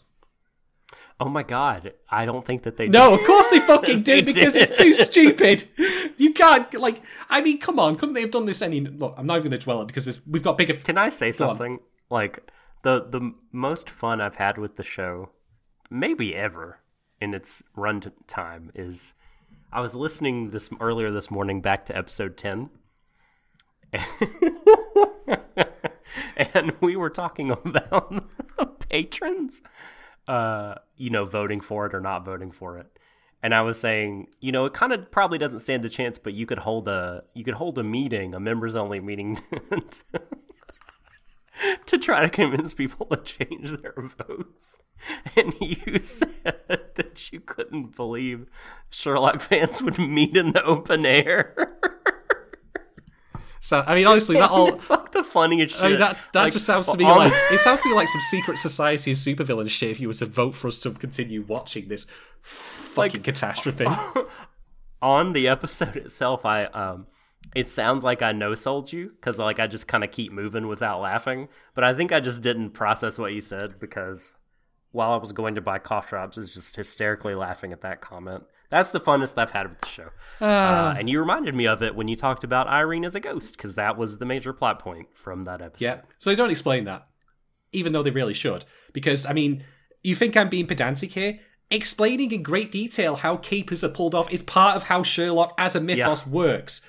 [1.19, 1.93] Oh my god!
[2.09, 2.87] I don't think that they.
[2.89, 5.63] No, of course they fucking did because it's too stupid.
[6.17, 7.01] You can't like.
[7.29, 8.81] I mean, come on, couldn't they have done this any?
[8.81, 10.73] Look, I'm not even going to dwell it because we've got bigger.
[10.73, 11.33] Can I say on.
[11.33, 11.79] something?
[12.09, 12.51] Like
[12.83, 15.29] the the most fun I've had with the show,
[15.89, 16.79] maybe ever
[17.21, 19.13] in its run time, is
[19.71, 22.71] I was listening this earlier this morning back to episode ten,
[26.55, 28.25] and we were talking about
[28.89, 29.61] patrons,
[30.27, 32.87] uh, you know, voting for it or not voting for it.
[33.43, 36.33] And I was saying, you know, it kind of probably doesn't stand a chance, but
[36.33, 39.35] you could hold a you could hold a meeting, a members only meeting,
[40.11, 40.21] to,
[41.85, 44.81] to try to convince people to change their votes.
[45.35, 46.55] And you said
[46.95, 48.47] that you couldn't believe
[48.89, 51.77] Sherlock fans would meet in the open air.
[53.65, 54.67] So I mean, honestly, that all.
[54.75, 55.83] it's like the funniest shit.
[55.83, 58.07] I mean, that that Like, just sounds to me like it sounds to me like
[58.07, 59.89] some secret society of supervillain shit.
[59.89, 62.05] If you were to vote for us to continue watching this
[62.41, 63.87] fucking catastrophe,
[65.01, 67.07] on the episode itself, I um,
[67.55, 70.67] it sounds like I no sold you because like I just kind of keep moving
[70.67, 71.47] without laughing.
[71.73, 74.35] But I think I just didn't process what you said because
[74.95, 77.99] while I was going to buy cough drops, I was just hysterically laughing at that
[77.99, 78.45] comment.
[78.69, 80.09] That's the funnest I've had with the show.
[80.39, 83.57] Uh, and you reminded me of it when you talked about Irene as a ghost
[83.57, 85.85] because that was the major plot point from that episode.
[85.85, 86.01] yeah.
[86.17, 87.07] So they don't explain that,
[87.73, 88.63] even though they really should.
[88.93, 89.65] Because I mean,
[90.01, 91.39] you think I'm being pedantic here?
[91.69, 95.75] Explaining in great detail how capers are pulled off is part of how Sherlock as
[95.75, 96.87] a mythos works.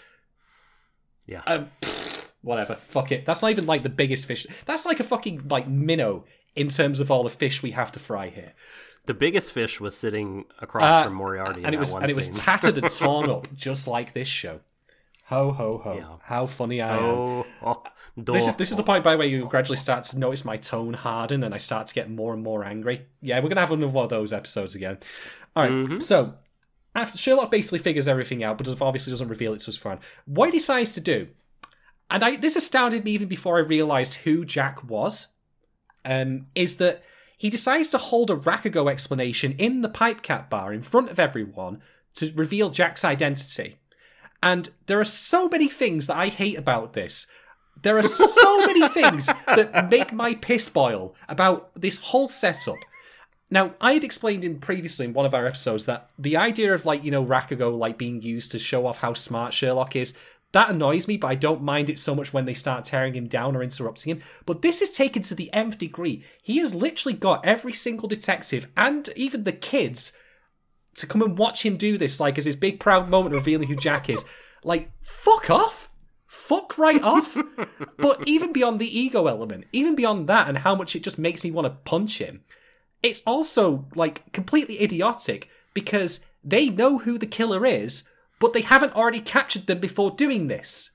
[1.26, 1.42] Yeah.
[1.46, 2.76] Um, pfft, whatever.
[2.76, 3.26] Fuck it.
[3.26, 4.46] That's not even like the biggest fish.
[4.64, 6.24] That's like a fucking like minnow
[6.56, 8.52] in terms of all the fish we have to fry here.
[9.04, 12.28] The biggest fish was sitting across from Moriarty, Uh, and it was and it was
[12.30, 14.60] tattered and torn up, just like this show.
[15.26, 15.94] Ho ho ho!
[15.96, 16.16] Yeah.
[16.22, 17.04] How funny I am.
[17.04, 17.82] oh, oh,
[18.16, 20.94] This is this is the point by where you gradually start to notice my tone
[20.94, 23.06] harden and I start to get more and more angry.
[23.20, 24.98] Yeah, we're gonna have another one of those episodes again.
[25.54, 25.98] All right, Mm-hmm.
[25.98, 26.34] so
[26.94, 30.00] after Sherlock basically figures everything out, but obviously doesn't reveal it to his friend.
[30.26, 31.28] What he decides to do,
[32.10, 35.28] and I this astounded me even before I realized who Jack was,
[36.06, 37.02] um, is that
[37.36, 41.18] he decides to hold a Rakugo explanation in the Pipe Cat bar in front of
[41.18, 41.82] everyone
[42.14, 43.76] to reveal Jack's identity.
[44.42, 47.26] And there are so many things that I hate about this.
[47.82, 52.78] There are so many things that make my piss boil about this whole setup.
[53.50, 56.86] Now, I had explained in previously in one of our episodes that the idea of
[56.86, 60.14] like, you know, Rakugo like being used to show off how smart Sherlock is,
[60.52, 63.26] that annoys me, but I don't mind it so much when they start tearing him
[63.26, 64.22] down or interrupting him.
[64.46, 66.24] But this is taken to the nth degree.
[66.42, 70.12] He has literally got every single detective and even the kids
[70.94, 73.76] to come and watch him do this, like as his big proud moment revealing who
[73.76, 74.24] Jack is.
[74.64, 75.90] Like, fuck off.
[76.26, 77.36] Fuck right off.
[77.98, 81.44] but even beyond the ego element, even beyond that and how much it just makes
[81.44, 82.44] me want to punch him,
[83.02, 88.94] it's also like completely idiotic because they know who the killer is, but they haven't
[88.94, 90.92] already captured them before doing this.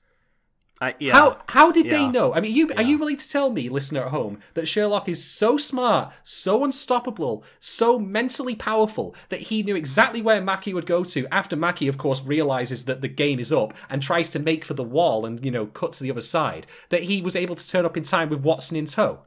[0.80, 1.12] I, yeah.
[1.12, 2.34] How how did they know?
[2.34, 5.22] I mean, you are you willing to tell me, listener at home, that Sherlock is
[5.24, 11.04] so smart, so unstoppable, so mentally powerful that he knew exactly where Maki would go
[11.04, 14.64] to after Maki, of course, realizes that the game is up and tries to make
[14.64, 16.66] for the wall and you know cut to the other side.
[16.88, 19.20] That he was able to turn up in time with Watson in tow.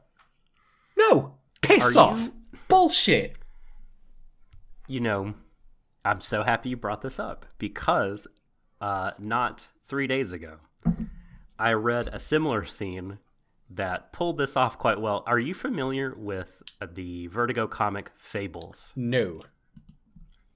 [0.98, 2.32] No, piss Are off, you-
[2.68, 3.38] bullshit.
[4.86, 5.32] you know,
[6.06, 8.28] I'm so happy you brought this up because
[8.80, 10.58] uh, not three days ago,
[11.58, 13.18] I read a similar scene
[13.68, 15.24] that pulled this off quite well.
[15.26, 18.92] Are you familiar with uh, the Vertigo comic Fables?
[18.94, 19.40] No.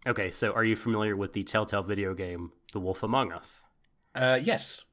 [0.06, 3.64] Okay, so are you familiar with the Telltale video game The Wolf Among Us?
[4.14, 4.84] Uh, yes.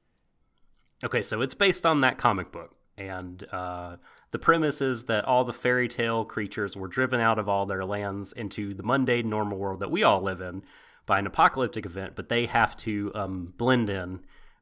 [1.04, 3.98] Okay, so it's based on that comic book, and uh,
[4.32, 7.86] the premise is that all the fairy tale creatures were driven out of all their
[7.86, 10.64] lands into the mundane, normal world that we all live in
[11.06, 14.20] by an apocalyptic event, but they have to um, blend in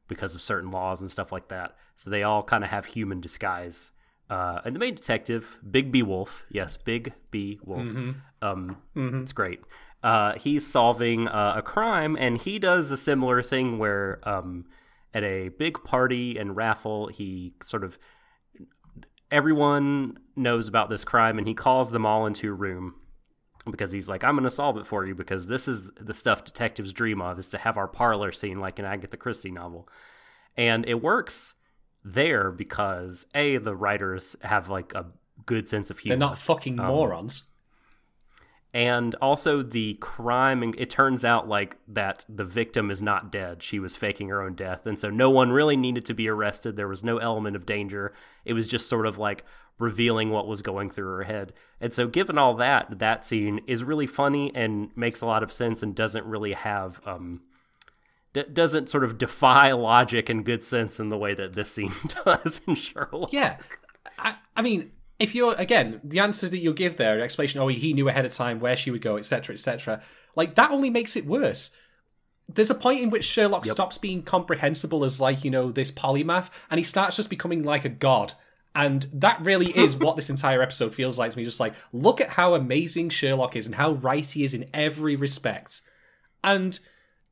[0.08, 1.76] because of certain laws and stuff like that.
[1.96, 3.90] So they all kind of have human disguise.
[4.30, 7.88] Uh, and the main detective, Bigby Wolf, yes, Big B Wolf,
[8.42, 8.76] um,
[9.22, 9.60] it's great.
[10.02, 14.66] Uh, he's solving uh, a crime, and he does a similar thing where um,
[15.12, 17.98] at a big party and raffle, he sort of
[19.30, 22.94] everyone knows about this crime, and he calls them all into a room
[23.70, 26.44] because he's like, "I'm going to solve it for you because this is the stuff
[26.44, 29.88] detectives dream of is to have our parlor scene like an Agatha Christie novel,"
[30.56, 31.54] and it works
[32.04, 35.06] there because a the writers have like a
[35.44, 37.44] good sense of humor They're not fucking um, morons.
[38.76, 43.62] And also the crime and it turns out like that the victim is not dead.
[43.62, 44.84] She was faking her own death.
[44.84, 46.76] And so no one really needed to be arrested.
[46.76, 48.12] There was no element of danger.
[48.44, 49.46] It was just sort of like
[49.78, 51.54] revealing what was going through her head.
[51.80, 55.50] And so given all that that scene is really funny and makes a lot of
[55.50, 57.40] sense and doesn't really have um
[58.34, 61.94] d- doesn't sort of defy logic and good sense in the way that this scene
[62.26, 63.32] does in Sherlock.
[63.32, 63.56] Yeah,
[64.18, 67.92] I, I mean, if you're again the answer that you'll give there, explanation, oh, he
[67.92, 70.02] knew ahead of time where she would go, etc., etc.
[70.34, 71.70] Like that only makes it worse.
[72.48, 76.50] There's a point in which Sherlock stops being comprehensible as like you know this polymath,
[76.70, 78.34] and he starts just becoming like a god.
[78.74, 81.44] And that really is what this entire episode feels like to me.
[81.44, 85.16] Just like, look at how amazing Sherlock is and how right he is in every
[85.16, 85.80] respect.
[86.44, 86.78] And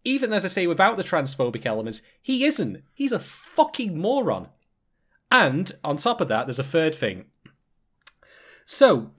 [0.05, 2.83] even as I say, without the transphobic elements, he isn't.
[2.95, 4.49] He's a fucking moron.
[5.31, 7.27] And on top of that, there's a third thing.
[8.65, 9.11] So,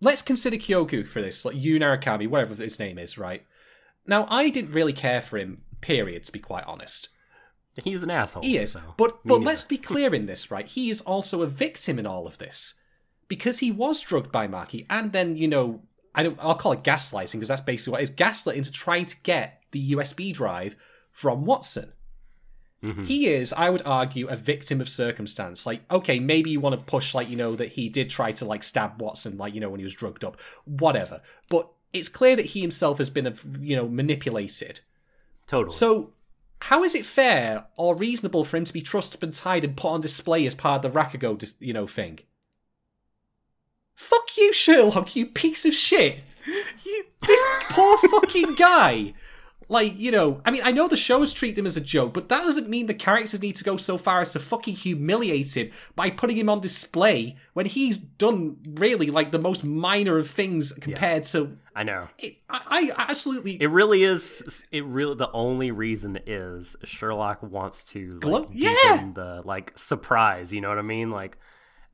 [0.00, 3.44] let's consider Kyogoku for this, like Yu Narakami, whatever his name is, right?
[4.06, 7.08] Now, I didn't really care for him, period, to be quite honest.
[7.82, 8.42] He's an asshole.
[8.42, 8.72] He is.
[8.72, 10.66] so but but let's be clear in this, right?
[10.66, 12.74] He is also a victim in all of this.
[13.28, 15.82] Because he was drugged by Maki and then, you know,
[16.14, 19.06] I don't I'll call it gaslighting because that's basically what it is gaslit into trying
[19.06, 20.76] to get the USB drive
[21.10, 21.92] from Watson.
[22.82, 23.04] Mm-hmm.
[23.04, 25.66] He is, I would argue, a victim of circumstance.
[25.66, 28.44] Like, okay, maybe you want to push, like, you know, that he did try to,
[28.44, 30.38] like, stab Watson, like, you know, when he was drugged up.
[30.64, 31.22] Whatever.
[31.48, 34.80] But it's clear that he himself has been, you know, manipulated.
[35.46, 35.74] Totally.
[35.74, 36.12] So,
[36.62, 39.76] how is it fair or reasonable for him to be trussed up and tied and
[39.76, 42.20] put on display as part of the Rakugo, dis- you know, thing?
[43.94, 46.18] Fuck you, Sherlock, you piece of shit!
[46.84, 49.14] You, this poor fucking guy!
[49.68, 52.28] Like, you know, I mean, I know the shows treat them as a joke, but
[52.28, 55.70] that doesn't mean the characters need to go so far as to fucking humiliate him
[55.96, 60.72] by putting him on display when he's done really like the most minor of things
[60.72, 61.58] compared to.
[61.74, 62.08] I know.
[62.18, 63.60] It, I, I absolutely.
[63.60, 64.64] It really is.
[64.70, 69.10] It really the only reason is Sherlock wants to like, Glo- deepen yeah.
[69.14, 70.52] the like surprise.
[70.52, 71.10] You know what I mean?
[71.10, 71.38] Like,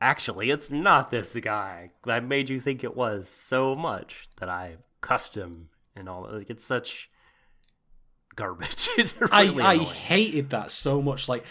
[0.01, 1.91] actually, it's not this guy.
[2.05, 6.29] I made you think it was so much that I cuffed him and all.
[6.31, 7.11] Like, it's such
[8.37, 8.89] garbage.
[9.31, 9.89] I, really I annoying.
[9.89, 11.29] hated that so much.
[11.29, 11.45] Like,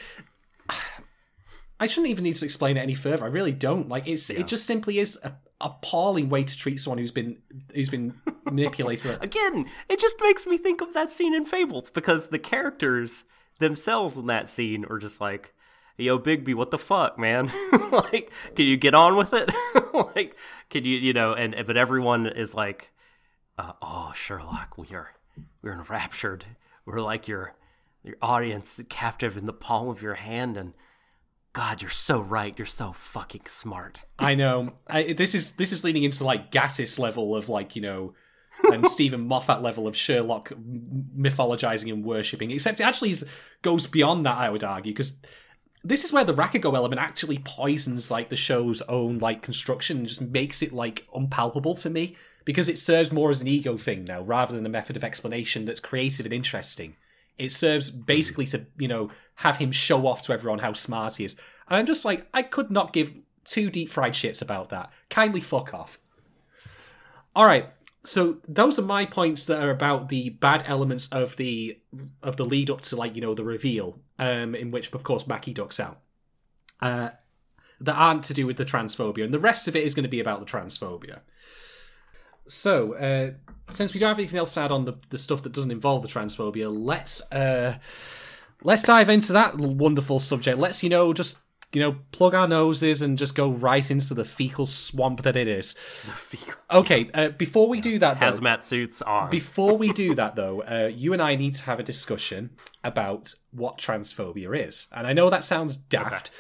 [1.80, 3.24] I shouldn't even need to explain it any further.
[3.24, 3.90] I really don't.
[3.90, 4.42] Like, it's Yeah.
[4.42, 7.38] it just simply is a appalling way to treat someone who's been
[7.74, 9.18] who's been manipulated.
[9.24, 13.26] Again, it just makes me think of that scene in Fables because the characters
[13.60, 15.54] themselves in that scene are just like,
[15.98, 17.52] "Yo, Bigby, what the fuck, man?
[17.92, 19.52] like, can you get on with it?
[20.16, 20.36] like,
[20.70, 22.92] can you, you know?" And but everyone is like,
[23.58, 25.10] uh, "Oh, Sherlock, we are
[25.64, 26.46] we're enraptured.
[26.86, 27.56] We're like your
[28.04, 30.74] your audience, captive in the palm of your hand, and."
[31.54, 32.58] God, you're so right.
[32.58, 34.04] You're so fucking smart.
[34.20, 34.72] I know.
[34.88, 38.14] I, this is this is leaning into like Gatiss level of like you know,
[38.72, 40.54] and Steven Moffat level of Sherlock
[41.18, 42.52] mythologizing and worshipping.
[42.52, 43.28] Except it actually is,
[43.62, 44.38] goes beyond that.
[44.38, 45.20] I would argue because
[45.84, 50.08] this is where the Rakugo element actually poisons like the show's own like construction and
[50.08, 54.04] just makes it like unpalpable to me because it serves more as an ego thing
[54.06, 56.96] now rather than a method of explanation that's creative and interesting.
[57.38, 61.26] It serves basically to, you know, have him show off to everyone how smart he
[61.26, 61.36] is.
[61.68, 63.14] And I'm just like, I could not give
[63.46, 64.92] two deep fried shits about that.
[65.10, 66.00] Kindly fuck off.
[67.36, 67.70] All right.
[68.04, 71.80] So those are my points that are about the bad elements of the
[72.24, 75.26] of the lead up to like, you know, the reveal, um, in which of course
[75.26, 76.00] Maki ducks out.
[76.82, 77.12] Uh
[77.82, 80.10] that aren't to do with the transphobia, and the rest of it is going to
[80.10, 81.22] be about the transphobia.
[82.48, 83.32] So, uh,
[83.74, 86.02] since we don't have anything else to add on the, the stuff that doesn't involve
[86.02, 87.78] the transphobia, let's uh,
[88.64, 90.58] let's dive into that wonderful subject.
[90.58, 91.40] Let's you know just
[91.74, 95.48] you know plug our noses and just go right into the fecal swamp that it
[95.48, 95.76] is.
[96.70, 99.30] Okay, uh, before we do that, though, Hazmat suits on.
[99.30, 102.52] before we do that, though, uh, you and I need to have a discussion
[102.84, 104.88] about what transphobia is.
[104.94, 106.32] And I know that sounds daft,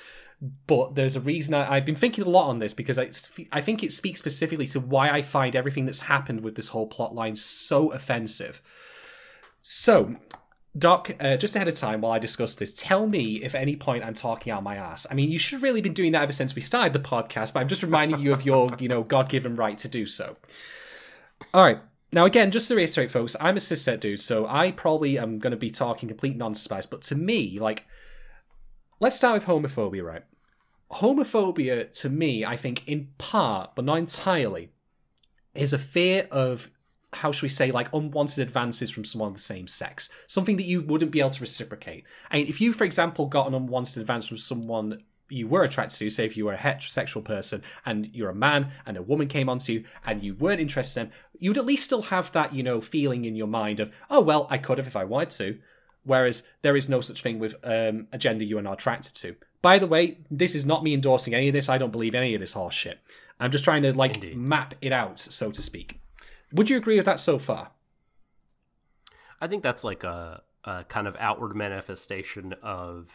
[0.42, 3.12] but there's a reason I, I've been thinking a lot on this because I,
[3.52, 6.88] I think it speaks specifically to why I find everything that's happened with this whole
[6.88, 8.62] plot line so offensive.
[9.62, 10.16] So,
[10.76, 13.76] Doc, uh, just ahead of time while I discuss this, tell me if at any
[13.76, 15.06] point I'm talking out my ass.
[15.12, 17.54] I mean, you should have really been doing that ever since we started the podcast,
[17.54, 20.38] but I'm just reminding you of your, you know, God-given right to do so.
[21.54, 21.80] All right.
[22.14, 25.52] Now, again, just to reiterate, folks, I'm a cishet dude, so I probably am going
[25.52, 26.86] to be talking complete nonsense.
[26.86, 27.86] But to me, like,
[29.00, 30.24] let's start with homophobia, right?
[30.92, 34.72] Homophobia, to me, I think, in part, but not entirely,
[35.54, 36.70] is a fear of,
[37.14, 40.10] how should we say, like unwanted advances from someone of the same sex.
[40.28, 42.06] Something that you wouldn't be able to reciprocate.
[42.32, 46.10] Mean, if you, for example, got an unwanted advance from someone you were attracted to,
[46.10, 49.48] say if you were a heterosexual person and you're a man and a woman came
[49.48, 52.64] onto you and you weren't interested in them, you'd at least still have that, you
[52.64, 55.60] know, feeling in your mind of, oh, well, I could have if I wanted to.
[56.04, 59.36] Whereas there is no such thing with um, a gender you are not attracted to.
[59.62, 61.70] By the way, this is not me endorsing any of this.
[61.70, 63.00] I don't believe any of this horse shit.
[63.40, 64.38] I'm just trying to, like, Indeed.
[64.38, 66.00] map it out, so to speak.
[66.52, 67.72] Would you agree with that so far?
[69.40, 73.10] I think that's like a, a kind of outward manifestation of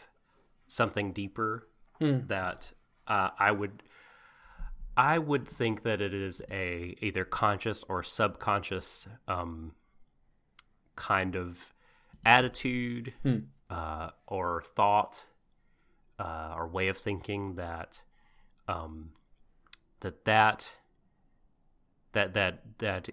[0.67, 1.67] something deeper
[1.99, 2.71] that
[3.07, 3.81] uh, I would
[4.95, 9.73] I would think that it is a either conscious or subconscious um,
[10.95, 11.73] kind of
[12.25, 13.13] attitude
[13.69, 15.25] uh, or thought
[16.19, 18.01] uh, or way of thinking that
[18.67, 19.11] um,
[20.01, 20.71] that that
[22.13, 23.09] that that that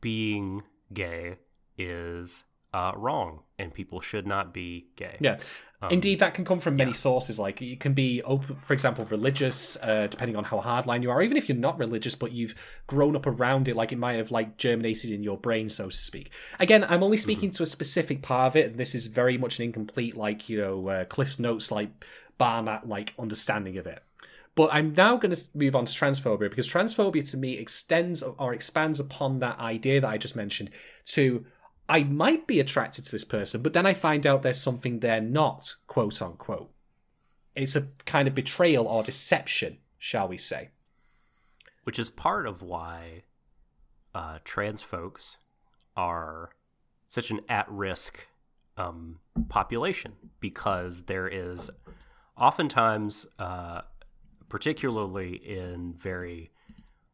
[0.00, 1.36] being gay
[1.78, 5.16] is uh, wrong and people should not be gay.
[5.20, 5.38] Yeah.
[5.90, 7.38] Indeed, that can come from many sources.
[7.38, 11.22] Like, it can be, open, for example, religious, uh, depending on how hardline you are.
[11.22, 12.54] Even if you're not religious, but you've
[12.86, 15.96] grown up around it, like it might have like germinated in your brain, so to
[15.96, 16.32] speak.
[16.58, 19.58] Again, I'm only speaking to a specific part of it, and this is very much
[19.58, 21.90] an incomplete, like you know, uh, Cliff Notes, like
[22.38, 24.02] bar mat, like understanding of it.
[24.54, 28.54] But I'm now going to move on to transphobia because transphobia to me extends or
[28.54, 30.70] expands upon that idea that I just mentioned
[31.06, 31.44] to
[31.88, 35.20] I might be attracted to this person, but then I find out there's something they're
[35.20, 36.70] not, quote unquote.
[37.54, 40.70] It's a kind of betrayal or deception, shall we say.
[41.86, 43.22] which is part of why
[44.12, 45.36] uh, trans folks
[45.96, 46.50] are
[47.08, 48.26] such an at-risk
[48.76, 51.70] um, population because there is
[52.38, 53.82] oftentimes, uh,
[54.48, 56.50] particularly in very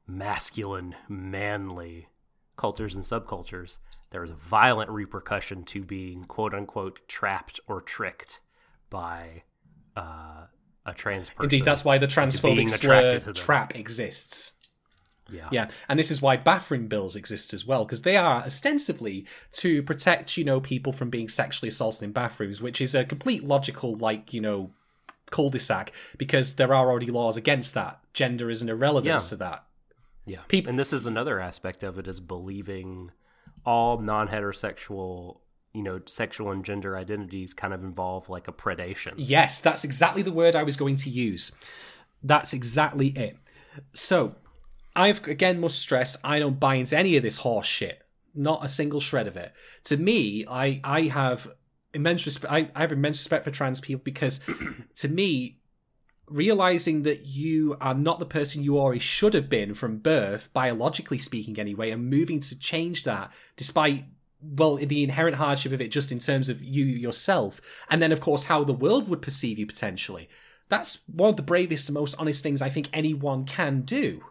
[0.06, 2.08] masculine, manly
[2.56, 3.78] cultures and subcultures,
[4.10, 8.40] there's a violent repercussion to being quote unquote trapped or tricked
[8.90, 9.42] by
[9.96, 10.46] uh,
[10.84, 11.44] a trans person.
[11.44, 13.34] Indeed, that's why the transphobic slur attracted to them.
[13.34, 14.52] trap exists.
[15.30, 15.48] yeah.
[15.50, 19.82] Yeah, and this is why bathroom bills exist as well, because they are ostensibly to
[19.82, 23.94] protect, you know, people from being sexually assaulted in bathrooms, which is a complete logical,
[23.94, 24.72] like, you know,
[25.32, 27.98] cul-de-sac, because there are already laws against that.
[28.12, 29.28] Gender is an irrelevance Yeah.
[29.30, 29.64] to that.
[30.24, 30.38] Yeah.
[30.46, 33.10] Peop- and this is another aspect of it is believing
[33.66, 35.38] all non-heterosexual,
[35.72, 39.14] you know, sexual and gender identities kind of involve like a predation.
[39.16, 41.52] Yes, that's exactly the word I was going to use.
[42.22, 43.36] That's exactly it.
[43.94, 44.36] So,
[44.94, 48.02] I've again must stress I don't buy into any of this horse shit.
[48.34, 49.52] Not a single shred of it.
[49.84, 51.48] To me, I I have
[51.94, 52.52] immense respect.
[52.52, 54.40] I, I have immense respect for trans people because,
[54.96, 55.58] to me,
[56.26, 61.18] realizing that you are not the person you already should have been from birth, biologically
[61.18, 64.04] speaking, anyway, and moving to change that, despite
[64.42, 68.20] well, the inherent hardship of it, just in terms of you yourself, and then of
[68.20, 70.28] course how the world would perceive you potentially.
[70.68, 74.24] That's one of the bravest and most honest things I think anyone can do,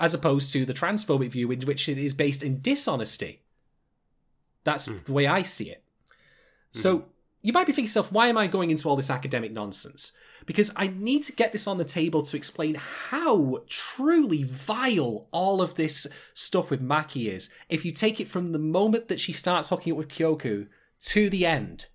[0.00, 3.42] as opposed to the transphobic view, in which it is based in dishonesty.
[4.64, 4.98] That's hmm.
[5.04, 5.81] the way I see it.
[6.72, 7.08] So mm-hmm.
[7.42, 10.12] you might be thinking to yourself, why am I going into all this academic nonsense?
[10.44, 15.62] Because I need to get this on the table to explain how truly vile all
[15.62, 17.54] of this stuff with Maki is.
[17.68, 20.66] If you take it from the moment that she starts hooking up with Kyogoku
[21.02, 21.86] to the end.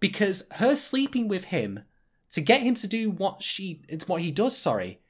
[0.00, 1.80] Because her sleeping with him
[2.30, 5.00] to get him to do what she what he does, sorry,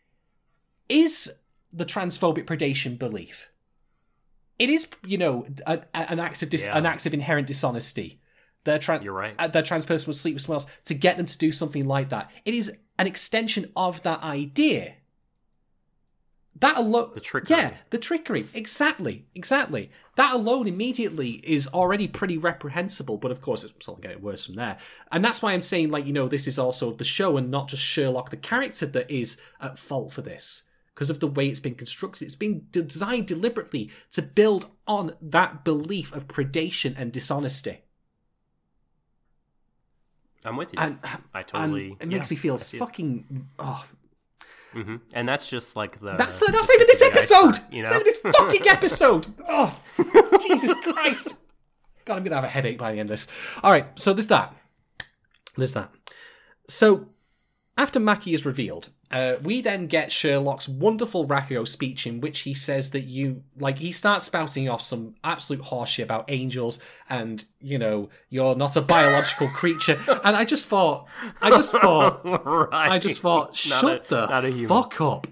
[0.88, 1.40] is
[1.72, 3.50] the transphobic predation belief.
[4.58, 6.76] It is, you know, a, a- an act of dis- Yeah.
[6.76, 8.20] an act of inherent dishonesty.
[8.64, 9.34] Their trans You're right.
[9.38, 11.86] uh, their trans person will sleep with someone else to get them to do something
[11.86, 12.30] like that.
[12.44, 14.94] It is an extension of that idea.
[16.60, 17.56] That alone, The trickery.
[17.56, 19.92] yeah, the trickery, exactly, exactly.
[20.16, 24.56] That alone immediately is already pretty reprehensible, but of course it's only getting worse from
[24.56, 24.76] there.
[25.12, 27.68] And that's why I'm saying, like, you know, this is also the show and not
[27.68, 30.64] just Sherlock, the character that is at fault for this
[30.98, 32.24] because of the way it's been constructed.
[32.24, 37.82] It's been designed deliberately to build on that belief of predation and dishonesty.
[40.44, 40.80] I'm with you.
[40.80, 40.98] And,
[41.32, 41.96] I totally.
[42.00, 43.46] and it makes me feel fucking.
[43.60, 43.84] Oh,
[44.74, 45.00] Mhm.
[45.14, 46.14] And that's just like the.
[46.16, 47.54] that's that's not even this the episode.
[47.54, 47.90] iceberg, you know?
[47.90, 49.26] even this fucking episode.
[49.48, 49.80] Oh,
[50.46, 51.32] Jesus Christ!
[52.04, 53.28] God, I'm gonna have a headache by the end of this.
[53.62, 54.54] All right, so there's that.
[55.56, 55.90] There's that.
[56.68, 57.06] So
[57.78, 62.52] after Maki is revealed, uh, we then get Sherlock's wonderful Rakugo speech in which he
[62.52, 66.78] says that you like he starts spouting off some absolute horseshit about angels
[67.08, 69.98] and you know you're not a biological creature.
[70.24, 71.06] And I just thought,
[71.40, 72.20] I just thought.
[72.70, 72.92] right.
[72.92, 74.68] I just thought, shut a- the not a human.
[74.68, 75.26] fuck up.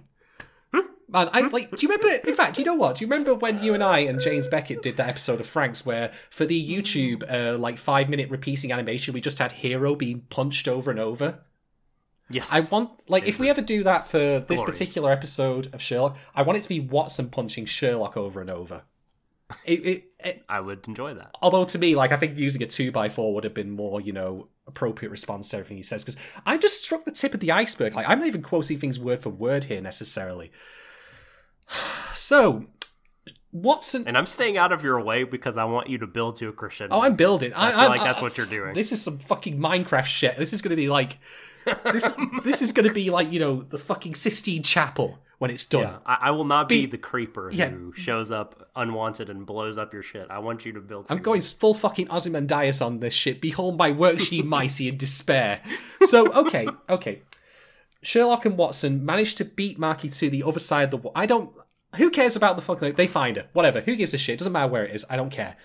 [1.08, 1.70] Man, I like.
[1.70, 2.28] Do you remember?
[2.28, 2.96] In fact, you know what?
[2.96, 5.86] Do you remember when you and I and James Beckett did that episode of Franxx,
[5.86, 10.22] where for the YouTube uh, like five minute repeating animation, we just had Hiro being
[10.30, 11.44] punched over and over.
[12.28, 12.48] Yes.
[12.50, 14.64] I want like if we ever do that for this Glorious.
[14.78, 18.82] particular episode of Sherlock, I want it to be Watson punching Sherlock over and over.
[19.64, 21.30] It, it, it, I would enjoy that.
[21.40, 24.00] although to me, like I think using a two by four would have been more,
[24.00, 26.02] you know, appropriate response to everything he says.
[26.02, 27.94] Because I just struck the tip of the iceberg.
[27.94, 30.50] Like I'm not even quoting things word for word here necessarily.
[32.14, 32.64] So,
[33.52, 34.04] Watson.
[34.06, 36.52] And I'm staying out of your way because I want you to build to a
[36.52, 36.96] crescendo.
[36.96, 37.52] Oh, I'm building.
[37.52, 38.74] I, I feel I'm- like that's I- what you're doing.
[38.74, 40.36] This is some fucking Minecraft shit.
[40.38, 41.18] This is going to be like,
[41.92, 45.50] this is this is going to be like you know the fucking Sistine Chapel when
[45.50, 45.82] it's done.
[45.82, 47.68] Yeah, I, I will not be, Be- the creeper yeah.
[47.68, 50.28] who shows up unwanted and blows up your shit.
[50.30, 51.06] I want you to build.
[51.08, 53.40] I'm going full fucking Ozymandias on this shit.
[53.40, 55.60] Behold my works, ye mighty, in despair.
[56.02, 57.22] So, okay, okay.
[58.02, 61.12] Sherlock and Watson managed to beat Maki to the other side of the wall.
[61.14, 61.50] I don't.
[61.96, 62.94] Who cares about the fucking.
[62.94, 63.46] They find her.
[63.52, 63.80] Whatever.
[63.80, 64.38] Who gives a shit?
[64.38, 65.04] Doesn't matter where it is.
[65.10, 65.56] I don't care.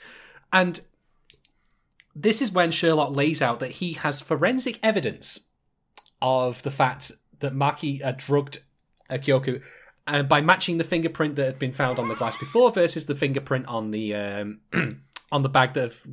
[0.51, 0.79] And
[2.15, 5.50] this is when Sherlock lays out that he has forensic evidence
[6.21, 8.59] of the fact that Maki uh, drugged
[9.09, 9.61] uh, Kyogoku
[10.07, 13.15] and by matching the fingerprint that had been found on the glass before versus the
[13.15, 14.59] fingerprint on the um,
[15.31, 16.07] on the bag that have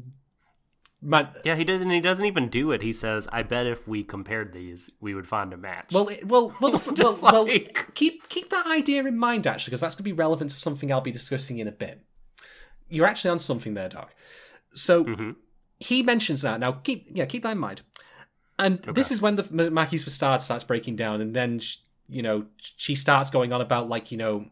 [1.00, 1.88] man- Yeah, he doesn't.
[1.90, 2.82] He doesn't even do it.
[2.82, 6.26] He says, "I bet if we compared these, we would find a match." well, it-
[6.26, 7.46] well, well, the, well, Just well,
[7.94, 10.92] keep keep that idea in mind actually, because that's going to be relevant to something
[10.92, 12.02] I'll be discussing in a bit.
[12.88, 14.14] You're actually on something there, Doc.
[14.74, 15.36] So Mhm.
[15.78, 16.72] he mentions that now.
[16.72, 17.82] Keep yeah, keep that in mind.
[18.59, 21.76] And this is when the Maki's facade starts breaking down, and then sh
[22.09, 24.46] you know she starts going on about like you know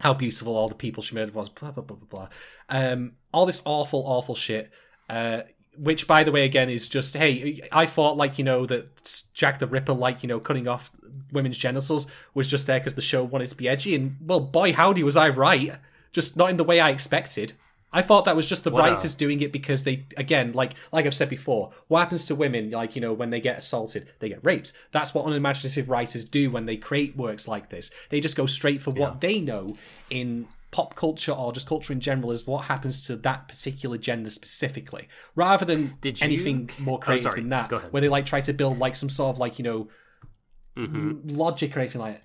[0.00, 2.28] how beautiful all the people she murdered was, blah blah blah blah blah.
[2.68, 4.70] Um, all this awful, awful shit.
[5.08, 5.42] Uh,
[5.76, 9.58] which, by the way, again is just hey, I thought like you know that Jack
[9.58, 10.90] the Ripper, like you know, cutting off
[11.32, 14.72] women's genitals was just there because the show wanted to be edgy, and well, boy,
[14.72, 15.76] howdy, was I right.
[16.12, 17.54] Just not in the way I expected.
[17.96, 21.06] I thought that was just the uh, writers doing it because they, again, like like
[21.06, 24.28] I've said before, what happens to women, like you know, when they get assaulted, they
[24.28, 24.72] get raped.
[24.92, 27.90] That's what unimaginative writers do when they create works like this.
[28.10, 29.76] They just go straight for what they know
[30.10, 34.28] in pop culture or just culture in general is what happens to that particular gender
[34.28, 37.40] specifically, rather than you- anything more Oh, creative sorry.
[37.42, 39.88] than that, where they like try to build like some sort of like you know
[40.76, 41.20] Mhm.
[41.36, 42.14] logic or anything like.
[42.16, 42.22] that.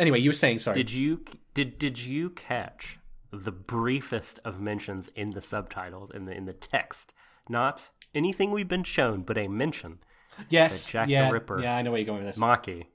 [0.00, 0.74] Anyway, you were saying sorry.
[0.82, 1.24] Did you
[1.54, 2.97] did did you catch
[3.30, 7.14] the briefest of mentions in the subtitles in the in the text?
[7.48, 9.98] Not anything we've been shown, but a mention.
[10.48, 12.38] yes, Jack the Ripper- yeah, I know where you're going with this.
[12.38, 12.86] Maki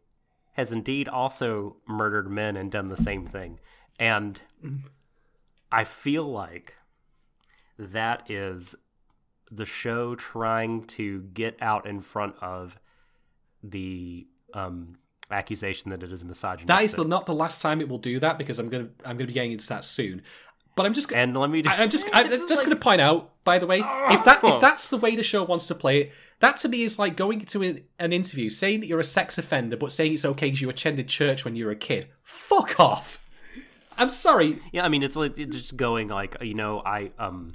[0.54, 3.60] has indeed also murdered men and done the same thing.
[4.00, 4.42] And
[5.72, 6.76] I feel like
[7.78, 8.76] that is
[9.52, 12.78] the show trying to get out in front of
[13.64, 14.98] the um,
[15.34, 16.68] accusation that it is misogynistic.
[16.68, 19.18] That is the, not the last time it will do that because I'm gonna I'm
[19.18, 20.22] gonna be getting into that soon.
[20.76, 22.78] But I'm just gonna and let me I- I'm just I'm It's just like- going
[22.78, 24.56] to point out, by the way, if that Oh.
[24.56, 27.16] if that's the way the show wants to play it, that to me is like
[27.16, 30.48] going into an, an interview saying that you're a sex offender, but saying it's okay
[30.48, 32.08] because you attended church when you were a kid.
[32.24, 33.20] Fuck off.
[33.98, 34.58] I'm sorry.
[34.72, 37.54] Yeah, I mean, it's like it's just going like you know, I um,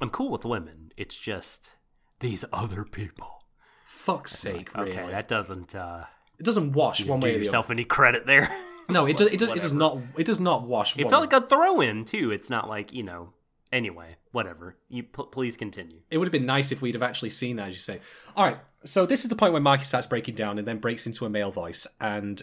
[0.00, 0.90] I'm cool with women.
[0.96, 1.70] It's just
[2.18, 3.44] these other people.
[3.84, 4.90] Fuck's sake, really.
[4.92, 6.04] Okay, that doesn't uh,
[6.38, 7.44] it doesn't wash one do way or the other.
[7.44, 8.50] yourself any credit there.
[8.88, 9.26] No, it does.
[9.26, 9.50] It does.
[9.50, 9.98] It does not.
[10.16, 10.96] It does not wash.
[10.96, 11.36] It one felt way.
[11.36, 12.30] like a throw in too.
[12.30, 13.32] It's not like you know.
[13.72, 14.76] Anyway, whatever.
[14.88, 16.02] You pl- please continue.
[16.08, 17.98] it would have been nice if we'd have actually seen that, as you say.
[18.36, 21.04] All right, so this is the point where Maki starts breaking down and then breaks
[21.04, 22.40] into a male voice and,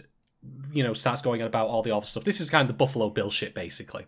[0.70, 2.24] you know, starts going on about all the other stuff.
[2.24, 4.04] This is kind of the Buffalo Bill shit, basically.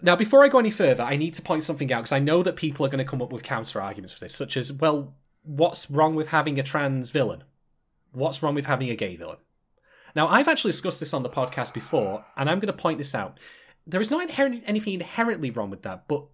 [0.00, 2.44] Now, before I go any further, I need to point something out because I know
[2.44, 5.16] that people are going to come up with counter arguments for this, such as, well,
[5.42, 7.42] what's wrong with having a trans villain?
[8.12, 9.38] What's wrong with having a gay villain?
[10.14, 13.14] Now, I've actually discussed this on the podcast before, and I'm going to point this
[13.14, 13.38] out.
[13.86, 16.24] There is not inherent, anything inherently wrong with that, but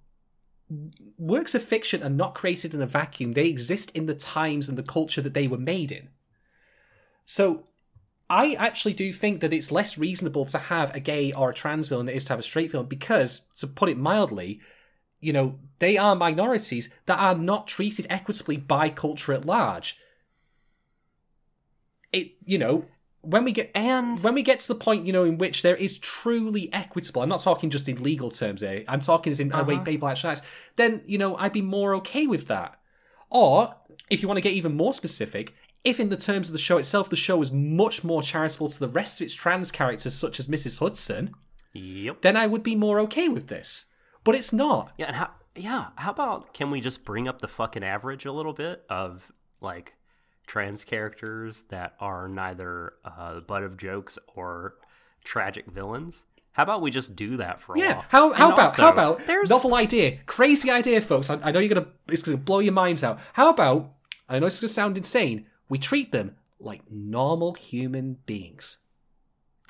[1.18, 3.33] works of fiction are not created in a vacuum.
[3.33, 6.09] They exist in the times and the culture that they were made in.
[7.25, 7.64] So,
[8.31, 11.89] I actually do think that it's less reasonable to have a gay or a trans
[11.89, 14.61] villain than it is to have a straight villain because, to put it mildly,
[15.20, 19.99] you know, they are minorities that are not treated equitably by culture at large.
[22.15, 22.87] It, you know,
[23.21, 25.77] when we get And when we get to the point, you know, in which there
[25.77, 29.51] is truly equitable, I'm not talking just in legal terms here, I'm talking as in
[29.53, 29.85] a way Uh-huh.
[29.85, 30.43] people actually act,
[30.77, 32.81] then, you know, I'd be more okay with that.
[33.31, 33.75] Or,
[34.11, 36.79] if you want to get even more specific, if in the terms of the show
[36.79, 40.39] itself, the show was much more charitable to the rest of its trans characters, such
[40.39, 40.79] as Mrs.
[40.79, 41.35] Hudson,
[41.73, 42.21] yep.
[42.23, 43.87] then I would be more okay with this.
[44.23, 44.93] But it's not.
[44.97, 45.31] Yeah, and how?
[45.57, 49.31] Yeah, how about can we just bring up the fucking average a little bit of
[49.61, 49.95] like
[50.47, 54.74] trans characters that are neither uh, butt of jokes or
[55.24, 56.24] tragic villains?
[56.53, 57.95] How about we just do that for a Yeah.
[57.95, 58.05] while?
[58.09, 61.28] How how And about also, how about there's novel idea, crazy idea, folks?
[61.30, 63.18] I, I know you're gonna it's gonna blow your minds out.
[63.32, 63.90] How about
[64.28, 65.47] I know it's gonna sound insane.
[65.68, 68.78] We treat them like normal human beings.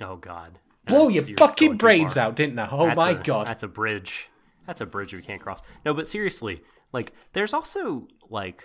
[0.02, 2.68] oh god, Blow your fucking brains out, didn't I?
[2.70, 3.46] Oh That's my a- god.
[3.46, 4.28] that's a bridge.
[4.66, 5.62] That's a bridge we can't cross.
[5.86, 6.62] No, but seriously,
[6.92, 8.64] like there's also like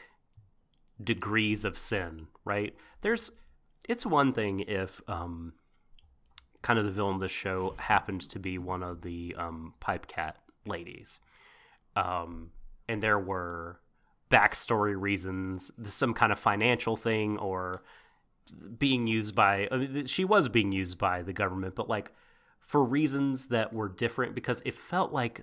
[1.04, 2.76] degrees of sin, right?
[3.02, 3.32] There's
[3.88, 5.54] it's one thing if um
[6.62, 10.08] kind of the villain of the show happens to be one of the um Pipe
[10.08, 11.20] Cat ladies.
[11.96, 12.52] Um
[12.88, 13.80] and there were
[14.30, 17.84] backstory reasons, some kind of financial thing or
[18.78, 22.12] being used by I mean, she was being used by the government, but like
[22.60, 25.42] for reasons that were different because it felt like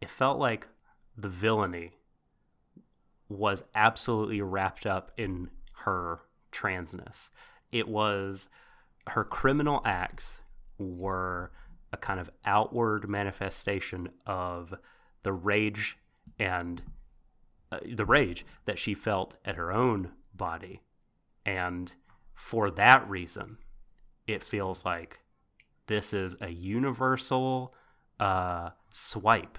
[0.00, 0.66] it felt like
[1.16, 1.92] the villainy
[3.30, 5.48] was absolutely wrapped up in
[5.84, 6.20] her
[6.52, 7.30] transness.
[7.72, 8.50] It was
[9.06, 10.42] her criminal acts
[10.78, 11.52] were
[11.92, 14.74] a kind of outward manifestation of
[15.22, 15.96] the rage
[16.38, 16.82] and
[17.72, 20.82] uh, the rage that she felt at her own body.
[21.46, 21.94] And
[22.34, 23.58] for that reason,
[24.26, 25.20] it feels like
[25.86, 27.74] this is a universal
[28.18, 29.58] uh, swipe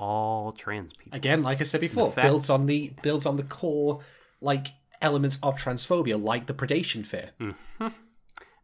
[0.00, 1.16] all trans people.
[1.16, 4.00] Again, like I said before, fact- builds on the builds on the core
[4.40, 4.68] like
[5.02, 7.30] elements of transphobia, like the predation fear.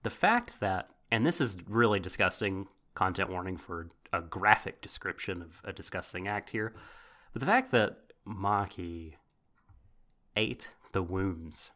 [0.02, 5.60] the fact that, and this is really disgusting, content warning for a graphic description of
[5.64, 6.74] a disgusting act here,
[7.32, 9.14] but the fact that Maki
[10.34, 11.70] ate the wombs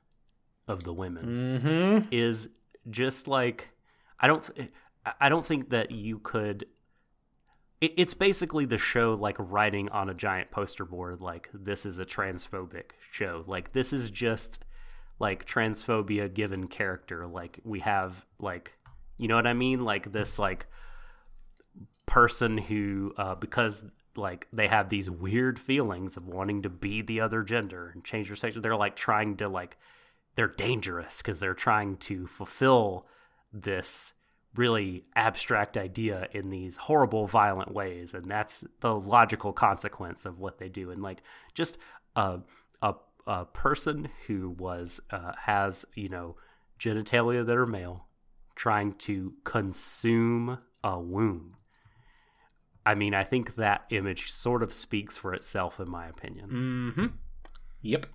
[0.66, 2.08] of the women Mm-hmm.
[2.10, 2.48] is
[2.88, 3.70] just like
[4.18, 4.68] I don't th-
[5.20, 6.66] I don't think that you could
[7.80, 11.98] it, it's basically the show like writing on a giant poster board like this is
[11.98, 14.64] a transphobic show like this is just
[15.18, 18.72] like transphobia given character like we have like
[19.18, 20.66] you know what I mean like this like
[22.06, 23.82] person who uh, because
[24.16, 28.28] like they have these weird feelings of wanting to be the other gender and change
[28.28, 28.56] their sex.
[28.58, 29.76] They're like trying to like
[30.34, 33.06] they're dangerous because they're trying to fulfill
[33.52, 34.14] this
[34.56, 40.58] really abstract idea in these horrible violent ways and that's the logical consequence of what
[40.58, 41.22] they do and like
[41.54, 41.78] just
[42.16, 42.40] a
[42.82, 42.94] a,
[43.26, 46.36] a person who was uh, has you know
[46.80, 48.06] genitalia that are male
[48.56, 51.54] trying to consume a womb
[52.84, 57.06] i mean i think that image sort of speaks for itself in my opinion Mm-hmm.
[57.82, 58.06] Yep.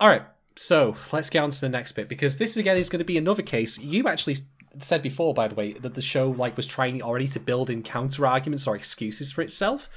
[0.00, 0.22] All right.
[0.56, 3.16] So let's get on to the next bit because this again is going to be
[3.16, 3.78] another case.
[3.78, 4.36] You actually
[4.82, 7.82] said before, by the way, that the show like was trying already to build in
[7.82, 9.88] counter arguments or excuses for itself.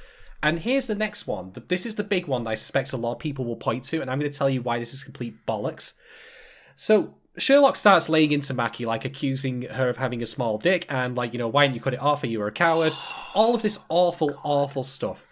[0.42, 1.52] And here's the next one.
[1.52, 3.84] Th- This is the big one that I suspect a lot of people will point
[3.84, 5.94] to, and I'm going to tell you why this is complete bollocks.
[6.74, 11.16] So Sherlock starts laying into Maki, like accusing her of having a small dick, and
[11.16, 12.22] like, you know, why didn't you cut it off?
[12.22, 12.96] Or you a coward.
[13.34, 15.26] All of this awful, awful stuff.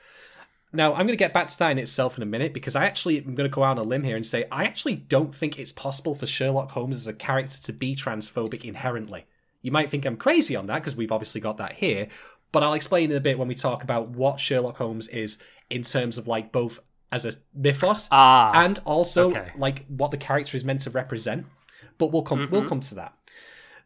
[0.72, 2.84] Now, I'm going to get back to that in itself in a minute because I
[2.84, 5.34] actually am going to go out on a limb here and say I actually don't
[5.34, 9.26] think it's possible for Sherlock Holmes as a character to be transphobic inherently.
[9.62, 12.08] You might think I'm crazy on that because we've obviously got that here,
[12.52, 15.38] but I'll explain in a bit when we talk about what Sherlock Holmes is
[15.68, 16.80] in terms of like both
[17.12, 19.52] as a mythos Ah, and also okay.
[19.56, 21.46] like what the character is meant to represent.
[21.98, 23.14] But we'll come we'll come to that.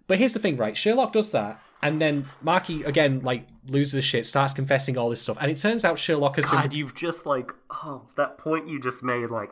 [0.07, 0.77] But here's the thing, right?
[0.77, 5.22] Sherlock does that, and then Maki again like loses his shit, starts confessing all this
[5.22, 8.68] stuff, and it turns out Sherlock has been God, you've just like oh that point
[8.68, 9.51] you just made like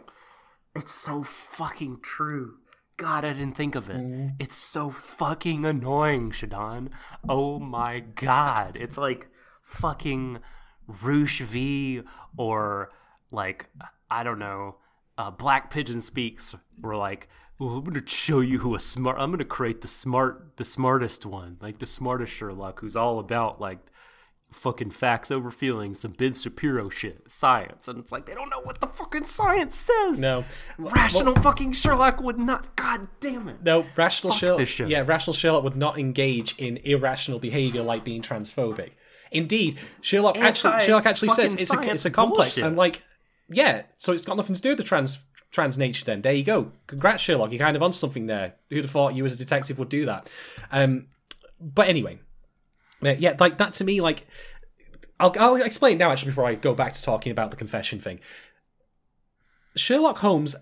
[0.76, 2.58] it's so fucking true.
[2.96, 3.96] God, I didn't think of it.
[3.96, 4.34] Mm.
[4.38, 6.88] It's so fucking annoying, Shadon.
[7.28, 8.76] Oh my god.
[8.80, 9.28] It's like
[9.62, 10.38] fucking
[10.86, 12.02] Roosh V
[12.36, 12.90] or
[13.30, 13.66] like
[14.10, 14.76] I don't know,
[15.16, 17.28] uh, Black Pigeon Speaks or like
[17.58, 19.18] well, I'm gonna show you who a smart.
[19.20, 23.60] I'm gonna create the smart, the smartest one, like the smartest Sherlock, who's all about
[23.60, 23.78] like
[24.52, 28.60] fucking facts over feelings, some Ben Shapiro shit, science, and it's like they don't know
[28.60, 30.20] what the fucking science says.
[30.20, 30.44] no
[30.78, 32.76] rational fucking Sherlock would not.
[32.76, 33.62] God damn it.
[33.62, 34.68] no rational Sherlock.
[34.88, 38.90] Yeah, rational Sherlock would not engage in irrational behavior like being transphobic.
[39.30, 42.56] Indeed, Sherlock actually Sherlock actually says it's a it's a complex.
[42.56, 42.64] bullshit.
[42.64, 43.02] I'm like,
[43.48, 46.04] yeah, so it's got nothing to do with the trans trans nature.
[46.04, 46.72] Then there you go.
[46.86, 47.50] Congrats, Sherlock.
[47.50, 48.54] You're kind of on something there.
[48.70, 50.28] Who'd have thought you as a detective would do that?
[50.70, 51.06] Um,
[51.60, 52.18] but anyway,
[53.04, 54.26] Uh, yeah, like that to me, like
[55.18, 58.20] I'll, I'll explain now actually before I go back to talking about the confession thing.
[59.76, 60.56] Sherlock Holmes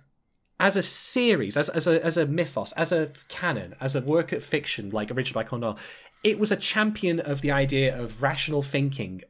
[0.59, 4.33] as a series, as, as a as a mythos, as a canon, as a work
[4.33, 5.77] of fiction like original by Conan,
[6.23, 9.23] it was a champion of the idea of rational thinking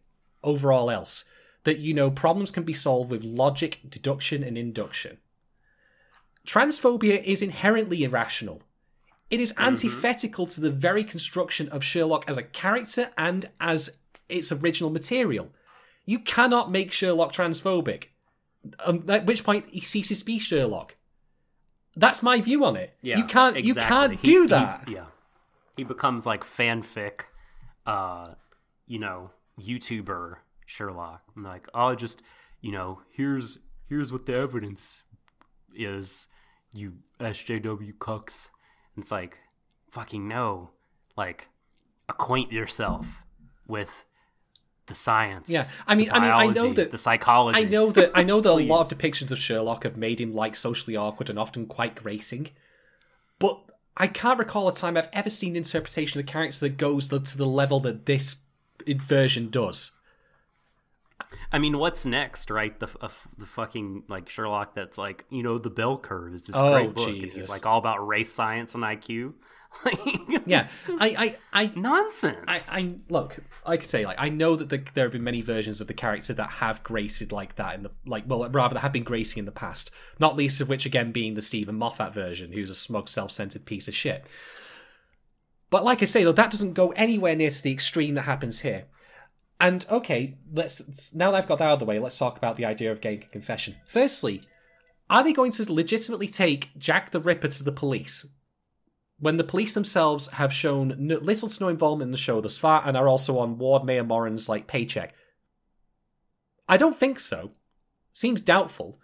[0.42, 1.24] over all else.
[1.64, 5.18] That you know problems can be solved with logic, deduction, and induction.
[6.46, 8.62] Transphobia is inherently irrational.
[9.31, 14.51] It is antithetical to the very construction of Sherlock as a character and as its
[14.51, 15.51] original material.
[16.05, 18.07] You cannot make Sherlock transphobic.
[18.85, 20.97] Um, at which point he ceases to be Sherlock.
[21.97, 22.97] That's my view on it.
[23.03, 23.62] Yeah, you can't.
[23.64, 24.89] You can't He- do he- that.
[24.89, 25.07] yeah,
[25.76, 27.22] he becomes like fanfic,
[27.87, 28.35] uh,
[28.87, 31.22] you know, YouTuber Sherlock.
[31.37, 32.22] I'm like, oh, just
[32.61, 33.59] you know, here's
[33.89, 35.03] here's what the evidence
[35.74, 36.26] is.
[36.72, 38.49] You SJW cucks.
[39.01, 39.38] It's like,
[39.90, 40.70] fucking no.
[41.16, 41.48] Like,
[42.09, 43.22] acquaint yourself
[43.66, 44.05] with
[44.86, 45.48] the science.
[45.48, 47.59] Yeah, I mean- the I mean, I know that- the psychology.
[47.61, 48.11] I know that.
[48.14, 51.30] I know that a lot of depictions of Sherlock have made him like socially awkward
[51.30, 52.48] and often quite gracing,
[53.38, 53.61] but
[53.96, 57.18] I can't recall a time I've ever seen interpretation of the character that goes to
[57.38, 58.44] the level that this
[58.86, 59.92] version does.
[61.52, 62.78] I mean, what's next, right?
[62.78, 63.08] The uh,
[63.38, 66.94] the fucking like Sherlock that's like you know the bell curve is this Oh, great
[66.94, 67.08] book.
[67.08, 67.34] And Jesus.
[67.36, 69.34] he's like all about race science and IQ.
[69.84, 70.00] Like,
[70.46, 70.66] Yeah,
[70.98, 72.38] I, I, I, nonsense.
[72.48, 73.38] I, I look.
[73.64, 75.94] I could say like I know that the, there have been many versions of the
[75.94, 79.38] character that have graced like that in the like well rather that have been gracing
[79.38, 79.92] in the past.
[80.18, 83.86] Not least of which again being the Steven Moffat version, who's a smug, self-centered piece
[83.86, 84.26] of shit.
[85.70, 88.60] But like I say though, that doesn't go anywhere near to the extreme that happens
[88.62, 88.86] here.
[89.61, 92.56] And okay, let's now that I've got that out of the way, let's talk about
[92.56, 93.76] the idea of getting a confession.
[93.86, 94.42] Firstly,
[95.11, 98.26] are they going to legitimately take Jack the Ripper to the police
[99.18, 102.56] when the police themselves have shown no, little to no involvement in the show thus
[102.56, 105.14] far and are also on Ward Mayor Moran's like paycheck?
[106.66, 107.50] I don't think so.
[108.12, 108.98] Seems doubtful.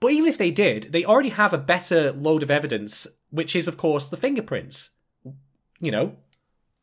[0.00, 3.68] But even if they did, they already have a better load of evidence, which is
[3.68, 4.90] of course the fingerprints.
[5.78, 6.16] You know,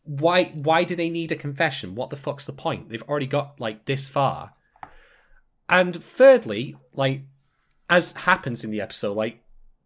[0.09, 1.93] why why do they need a confession?
[1.93, 2.89] What the fuck's the point?
[2.89, 4.53] They've already got like this far.
[5.69, 7.25] And thirdly, like
[7.91, 9.43] as happens in the episode, like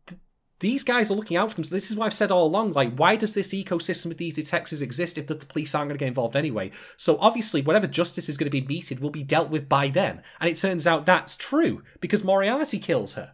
[0.07, 0.21] th-
[0.61, 1.65] these guys are looking out for them.
[1.65, 4.35] So this is why I've said all along, like, why does this ecosystem of these
[4.35, 6.71] detectives exist if the, the police aren't going to get involved anyway?
[6.95, 10.21] So obviously, whatever justice is going to be meted will be dealt with by them.
[10.39, 13.33] And it turns out that's true because Moriarty kills her.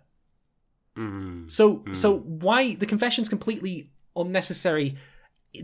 [0.97, 1.51] Mm.
[1.51, 4.97] So so why the confession's completely unnecessary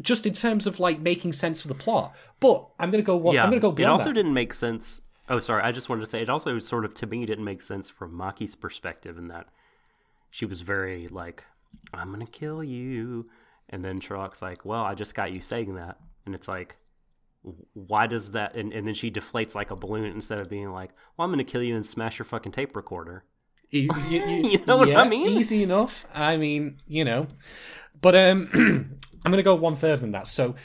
[0.02, 2.14] just in terms of like making sense for the plot.
[2.40, 4.14] But I'm gonna go Yeah, I'm gonna go it also that.
[4.14, 5.02] didn't make sense.
[5.30, 5.64] Oh, sorry.
[5.64, 8.14] I just wanted to say it also sort of to me didn't make sense from
[8.14, 9.48] Maki's perspective in that
[10.30, 11.44] she was very like,
[11.94, 13.30] "I'm gonna kill you,"
[13.70, 16.76] and then Sherlock's like, "Well, I just got you saying that," and it's like,
[17.74, 18.56] why does that?
[18.56, 21.44] And, and then she deflates like a balloon instead of being like, "Well, I'm gonna
[21.44, 23.24] kill you and smash your fucking tape recorder."
[23.72, 25.30] Easy, you, you- You know what I mean?
[25.38, 26.06] Easy enough.
[26.14, 27.28] I mean, you know.
[28.00, 30.28] But um I'm gonna go one further than that.
[30.28, 30.56] So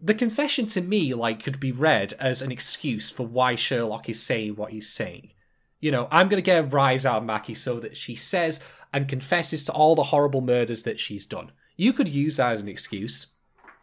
[0.00, 4.22] the confession to me like could be read as an excuse for why Sherlock is
[4.22, 5.32] saying what he's saying.
[5.78, 8.60] You know, I'm gonna get a rise out of Maki so that she says
[8.92, 11.52] and confesses to all the horrible murders that she's done.
[11.76, 13.26] You could use that as an excuse,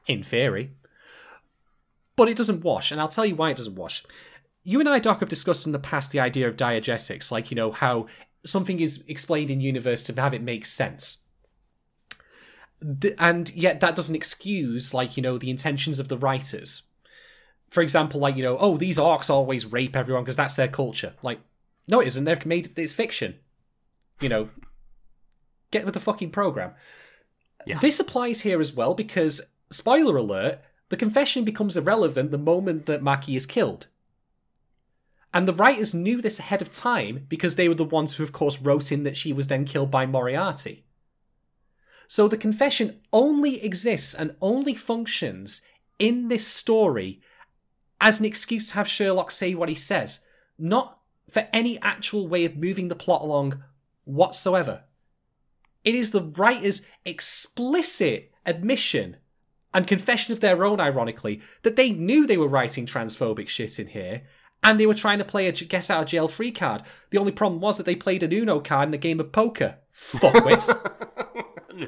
[0.07, 0.71] in theory.
[2.15, 4.03] But it doesn't wash, and I'll tell you why it doesn't wash.
[4.63, 7.55] You and I, Doc, have discussed in the past the idea of diegetics, like, you
[7.55, 8.07] know, how
[8.45, 11.24] something is explained in universe to have it make sense.
[13.01, 16.83] Th- and yet that doesn't excuse, like, you know, the intentions of the writers.
[17.69, 21.13] For example, like, you know, oh, these orcs always rape everyone because that's their culture.
[21.23, 21.39] Like,
[21.87, 22.23] no, it isn't.
[22.23, 23.35] They've made it's fiction.
[24.21, 24.49] You know,
[25.71, 26.73] get with the fucking program.
[27.65, 27.79] Yeah.
[27.79, 30.59] This applies here as well because, spoiler alert,
[30.89, 33.87] the confession becomes irrelevant the moment that Maki is killed.
[35.33, 38.31] And the writers knew this ahead of time because they were the ones who, of
[38.31, 40.85] course, wrote in that she was then killed by Moriarty.
[42.07, 45.61] So the confession only exists and only functions
[45.99, 47.21] in this story
[48.01, 50.25] as an excuse to have Sherlock say what he says,
[50.57, 50.99] not
[51.29, 53.63] for any actual way of moving the plot along
[54.03, 54.83] whatsoever.
[55.83, 59.17] It is the writer's explicit admission
[59.73, 63.87] and confession of their own, ironically, that they knew they were writing transphobic shit in
[63.87, 64.23] here
[64.63, 66.81] and they were trying to play a guess out of jail free card.
[67.11, 69.77] The only problem was that they played an Uno card in a game of poker.
[69.95, 70.71] Fuckwits.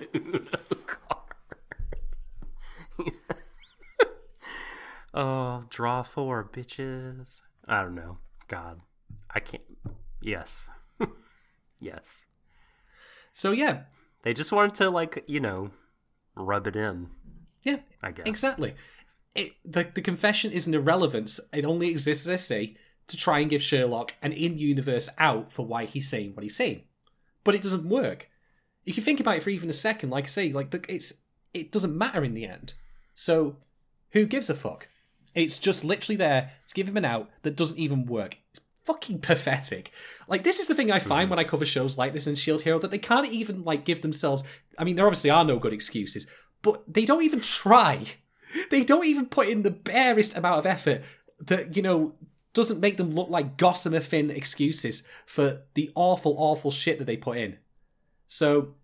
[5.14, 7.42] oh, draw four, bitches.
[7.68, 8.18] I don't know.
[8.48, 8.82] God,
[9.34, 9.64] I can't.
[10.22, 10.70] Yes,
[11.80, 12.26] yes.
[13.34, 13.82] so yeah,
[14.24, 15.72] They just wanted to like you know
[16.36, 17.10] rub it in.
[17.64, 18.26] yeah, I guess.
[18.26, 18.76] exactly.
[19.36, 21.40] It, the the confession is an irrelevance.
[21.54, 22.78] It only exists, as I say,
[23.08, 26.84] to try and give Sherlock an in-universe out for why he's saying what he's saying.
[27.44, 28.30] But it doesn't work.
[28.88, 31.14] If you think about it for even a second, like I say, like the, it's
[31.54, 32.74] it doesn't matter in the end.
[33.14, 33.58] So
[34.12, 34.88] who gives a fuck?
[35.36, 38.38] It's just literally there to give him an out that doesn't even work.
[38.50, 39.92] It's fucking pathetic.
[40.28, 41.32] Like this is the thing I find mm-hmm.
[41.32, 44.02] when I cover shows like this in Shield Hero that they can't even like give
[44.02, 44.44] themselves.
[44.78, 46.26] I mean, there obviously are no good excuses,
[46.62, 48.06] but they don't even try.
[48.72, 51.04] They don't even put in the barest amount of effort
[51.42, 52.16] that you know
[52.54, 57.18] doesn't make them look like gossamer thin excuses for the awful, awful shit that they
[57.18, 57.58] put in.
[58.26, 58.76] So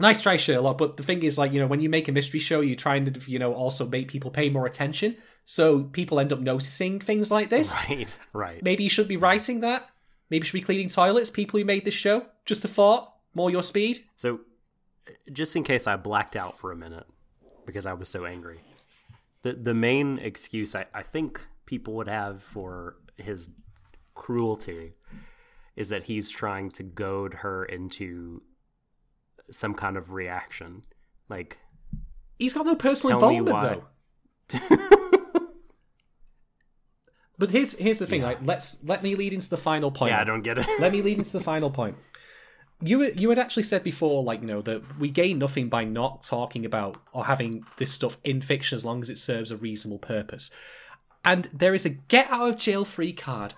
[0.00, 0.78] nice try, Sherlock.
[0.78, 3.04] But the thing is, like, you know, when you make a mystery show, you're trying
[3.04, 5.16] to you know, also make people pay more attention.
[5.44, 7.86] So people end up noticing things like this.
[7.88, 8.62] Right, right.
[8.62, 9.88] Maybe you should be writing that.
[10.30, 11.30] Maybe you should be cleaning toilets.
[11.30, 12.26] People who made this show.
[12.44, 13.14] Just a thought.
[13.34, 13.98] More your speed.
[14.16, 14.40] So,
[15.32, 17.06] just in case I blacked out for a minute
[17.66, 18.60] because I was so angry,
[19.42, 23.50] the the main excuse I, I think people would have for his
[24.14, 24.94] cruelty
[25.76, 28.42] is that he's trying to goad her into
[29.50, 30.82] some kind of reaction.
[31.28, 31.58] Like,
[32.38, 33.82] He's got no personal involvement
[34.48, 34.88] though.
[37.38, 38.20] But here's here's the thing.
[38.22, 38.28] Yeah.
[38.28, 40.10] Like, let's let me lead into the final point.
[40.10, 40.66] yeah, I don't get it.
[40.80, 41.96] Let me lead into the final point.
[42.82, 46.24] You you had actually said before, like you know, that we gain nothing by not
[46.24, 49.98] talking about or having this stuff in fiction as long as it serves a reasonable
[49.98, 50.50] purpose.
[51.24, 53.54] And there is a get out of jail free card,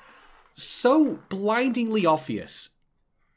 [0.53, 2.79] so blindingly obvious,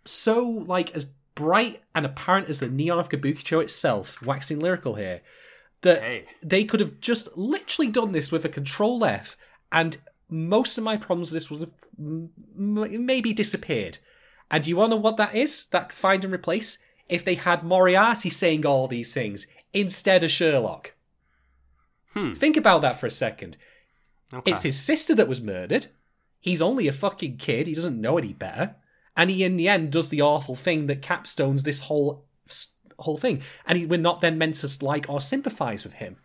[0.03, 5.21] so like as bright and apparent as the neon of Kabukicho itself, waxing lyrical here,
[5.81, 6.25] that Hey.
[6.43, 9.35] they could have just literally done this with a control F,
[9.71, 9.97] and
[10.29, 13.97] most of my problems with this would have m- m- maybe disappeared.
[14.49, 15.65] And you want to know what that is?
[15.65, 16.83] That find and replace?
[17.09, 20.93] If they had Moriarty saying all these things instead of Sherlock.
[22.13, 22.33] Hmm.
[22.33, 23.57] Think about that for a second.
[24.33, 24.51] Okay.
[24.51, 25.87] It's his sister that was murdered.
[26.39, 27.67] He's only a fucking kid.
[27.67, 28.75] He doesn't know any better.
[29.15, 32.25] And he, in the end, does the awful thing that capstones this whole
[32.99, 33.41] whole thing.
[33.65, 36.17] And he, we're not then meant to like or sympathize with him.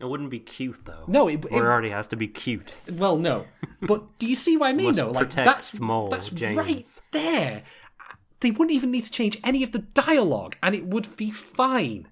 [0.00, 1.04] It wouldn't be cute though.
[1.06, 2.80] No, it, or it it- already has to be cute.
[2.90, 3.46] well, no.
[3.82, 4.94] But do you see what I mean?
[4.94, 6.56] Though, like that's small that's James.
[6.56, 7.62] right there.
[8.40, 12.08] they wouldn't even need to change any of the dialogue, and it would be fine.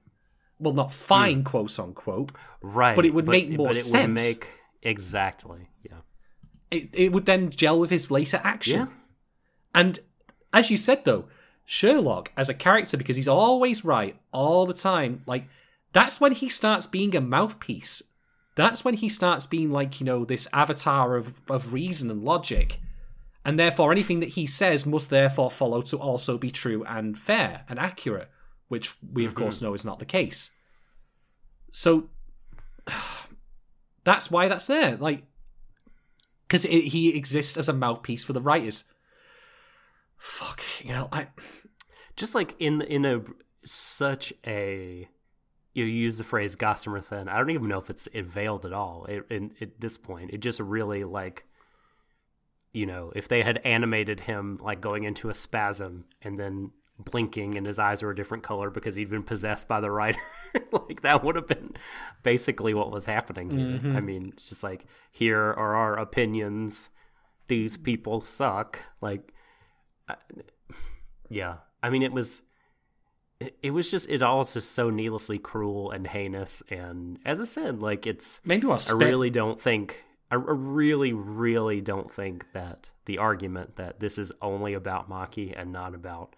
[0.59, 0.97] Well, not hmm.
[0.97, 2.33] fine, quote unquote.
[2.61, 2.97] Right.
[2.97, 4.21] But it would make more but it sense.
[4.21, 4.49] Would make
[4.83, 5.69] exactly.
[5.83, 6.01] Yeah.
[6.71, 8.81] It, it would then gel with his later action.
[8.81, 8.87] Yeah.
[9.79, 10.01] And
[10.53, 11.27] as you said, though,
[11.65, 15.45] Sherlock as a character, because he's always right all the time, like,
[15.93, 18.03] that's when he starts being a mouthpiece.
[18.57, 22.81] That's when he starts being like, you know, this avatar of, of reason and logic.
[23.45, 27.63] And therefore, anything that he says must therefore follow to also be true and fair
[27.69, 28.31] and accurate,
[28.67, 29.45] which we, of mm-hmm.
[29.45, 30.57] course, know is not the case.
[31.71, 32.11] So,
[34.03, 34.97] that's why that's there.
[34.97, 35.23] Like,
[36.49, 38.85] because he exists as a mouthpiece for the writers.
[40.19, 41.29] Fuck, hell, I.
[42.17, 43.23] Just like in in a
[43.65, 45.09] such a
[45.75, 47.29] you use the phrase gossamer thin.
[47.29, 49.05] I don't even know if it's it veiled at all.
[49.07, 51.47] It, in, at this point, it just really like
[52.73, 57.57] you know if they had animated him like going into a spasm and then blinking
[57.57, 60.19] and his eyes were a different color because he'd been possessed by the writer
[60.73, 61.73] like that would have been
[62.23, 63.97] basically what was happening here mm-hmm.
[63.97, 66.91] i mean it's just like here are our opinions
[67.47, 69.33] these people suck like
[70.09, 70.17] I-
[71.29, 72.43] yeah i mean it was
[73.63, 77.45] it, was just it all was just so needlessly cruel and heinous and as i
[77.45, 82.91] said like it's Maybe I'll really don't think I I really, really don't think that
[83.07, 86.37] the argument that this is only about Maki and not about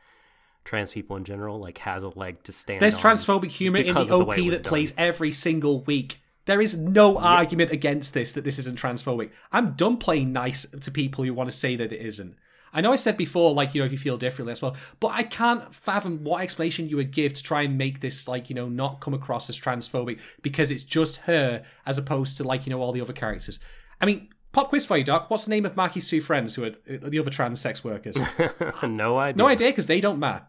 [0.64, 4.04] trans people in general like has a leg to stand There's transphobic humor in the
[4.04, 4.68] the OP way it was that done.
[4.68, 6.20] plays every single week.
[6.46, 9.30] There is no argument against this that this isn't transphobic.
[9.52, 12.36] I'm done playing nice to people who want to say that it isn't.
[12.72, 15.08] I know I said before, like, you know, if you feel differently as well, but
[15.08, 18.54] I can't fathom what explanation you would give to try and make this, like, you
[18.54, 22.70] know, not come across as transphobic because it's just her as opposed to, like, you
[22.70, 23.58] know, all the other characters.
[24.00, 25.30] I mean, pop quiz for you, Doc.
[25.30, 28.16] What's the name of Maki's two friends who are uh, the other trans sex workers?
[28.82, 29.38] no idea.
[29.38, 30.46] No idea because they don't matter.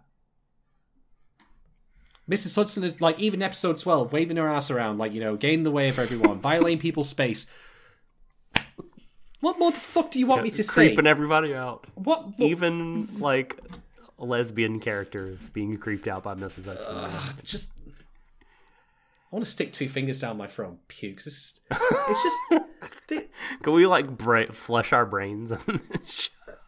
[2.29, 2.55] Mrs.
[2.55, 5.63] Hudson is like even episode twelve, waving her ass around, like you know, getting in
[5.63, 7.51] the way of everyone, violating people's space.
[9.41, 10.87] What more the fuck do you want me to say?
[10.87, 11.85] creeping everybody out.
[11.95, 12.27] What?
[12.27, 13.59] what Even like
[14.17, 16.65] lesbian characters being creeped out by Mrs.
[16.65, 17.43] Hudson.
[17.43, 17.73] just.
[18.39, 21.15] I want to stick two fingers down my throat, and puke.
[21.15, 22.37] It's just, it's just,
[23.07, 23.27] the-
[23.63, 25.53] Can we like bra- flush our brains?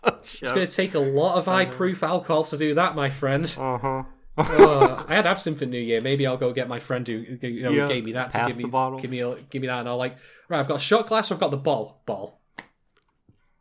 [0.05, 3.53] it's going to take a lot of high proof alcohol to do that, my friend.
[3.59, 4.03] Uh huh.
[4.35, 6.01] Uh, I had absinthe for New Year.
[6.01, 8.57] Maybe I'll go get my friend who you know Yeah, gave me that to give
[8.57, 8.63] me
[8.99, 10.15] give me a, give me that, and I'll like
[10.49, 10.59] right.
[10.59, 11.29] I've got a shot glass.
[11.29, 12.39] Or I've got the ball ball.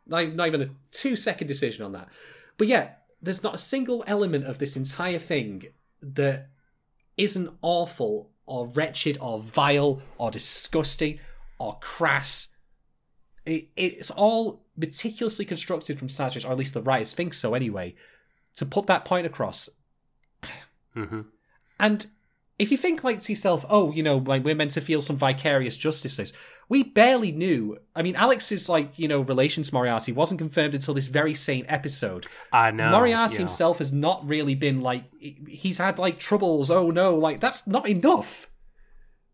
[0.05, 2.09] Not, not even a two second decision on that.
[2.57, 2.91] But yeah,
[3.21, 5.65] there's not a single element of this entire thing
[6.01, 6.49] that
[7.17, 11.19] isn't awful or wretched or vile or disgusting
[11.57, 12.55] or crass.
[13.45, 17.33] It, it's all meticulously constructed from start to finish, or at least the writers think
[17.33, 17.95] so anyway,
[18.55, 19.69] to put that point across
[20.93, 21.21] hmm
[21.79, 22.05] and
[22.59, 25.17] if you think like to yourself, oh, you know, like we're meant to feel some
[25.17, 26.31] vicarious justice, this
[26.69, 27.77] we barely knew.
[27.95, 31.65] I mean, Alex's like you know relation to Moriarty wasn't confirmed until this very same
[31.67, 32.27] episode.
[32.51, 32.89] I know.
[32.91, 33.39] Moriarty yeah.
[33.39, 36.71] himself has not really been like he's had like troubles.
[36.71, 38.49] Oh no, like that's not enough.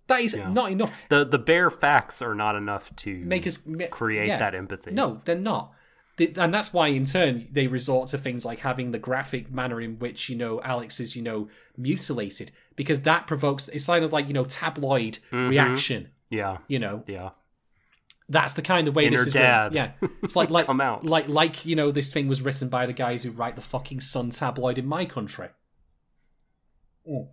[0.08, 0.50] That is Yeah.
[0.50, 0.92] not enough.
[1.10, 4.40] The the bare facts are not enough to Make us create yeah.
[4.40, 4.92] that empathy.
[4.92, 5.74] No, they're not.
[6.20, 10.00] And that's why, in turn, they resort to things like having the graphic manner in
[10.00, 13.70] which you know Alex is, you know, mutilated, because that provokes.
[13.70, 15.48] It's kind of like you know tabloid mm-hmm.
[15.48, 16.10] reaction.
[16.30, 16.58] Yeah.
[16.68, 17.30] You know, Yeah.
[18.28, 19.74] that's the kind of way Inner this is dad.
[19.74, 19.94] written.
[20.02, 21.06] Yeah, it's like like Come out.
[21.06, 24.00] like like you know this thing was written by the guys who write the fucking
[24.02, 25.50] Sun tabloid in my country.
[27.08, 27.24] Hmm.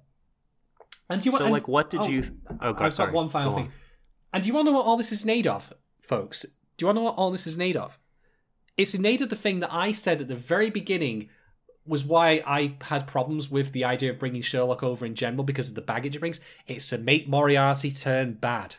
[1.09, 2.22] And do you want So and- like, what did oh, you?
[2.61, 3.09] Oh, go, I've sorry.
[3.12, 3.66] got one final Go thing.
[3.66, 3.72] on.
[4.32, 6.42] And do you want to know what all this is made of, folks?
[6.76, 7.99] Do you want to know what all this is made of?
[8.76, 11.30] It's made of the thing that I said at the very beginning
[11.86, 15.68] was why I had problems with the idea of bringing Sherlock over in general because
[15.68, 16.40] of the baggage it brings.
[16.66, 18.76] It's to make Moriarty turn bad.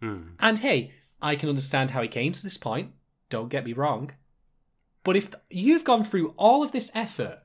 [0.00, 0.30] Hmm.
[0.38, 2.92] And hey, I can understand how he came to this point.
[3.30, 4.12] Don't get me wrong.
[5.04, 7.40] But if you've gone through all of this effort,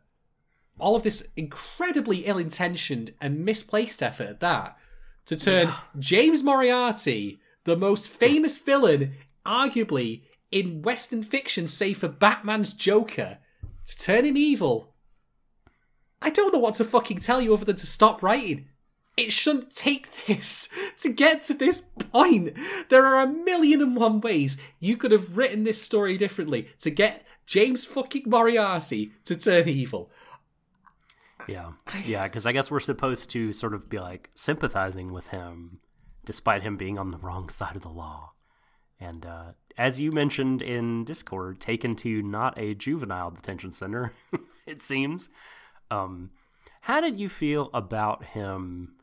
[0.80, 4.78] all of this incredibly ill intentioned and misplaced effort at that,
[5.26, 9.14] to turn James Moriarty, the most famous villain,
[9.45, 13.38] arguably, in Western fiction, save for Batman's Joker,
[13.86, 14.93] to turn him evil,
[16.24, 18.70] I don't know what to fucking tell you other than to stop writing.
[19.16, 22.53] It shouldn't take this to get to this point.
[22.89, 26.89] There are a million and one ways you could have written this story differently to
[26.89, 30.09] get James fucking Moriarty to turn evil.
[31.47, 31.74] Yeah.
[32.05, 32.24] Yeah.
[32.24, 35.80] Because I guess we're supposed to sort of be like sympathizing with him,
[36.26, 38.34] despite him being on the wrong side of the law,
[38.99, 44.14] and uh, as you mentioned in Discord, taken to not a juvenile detention center,
[44.66, 45.30] it seems.
[45.91, 46.32] Um,
[46.82, 48.95] how did you feel about him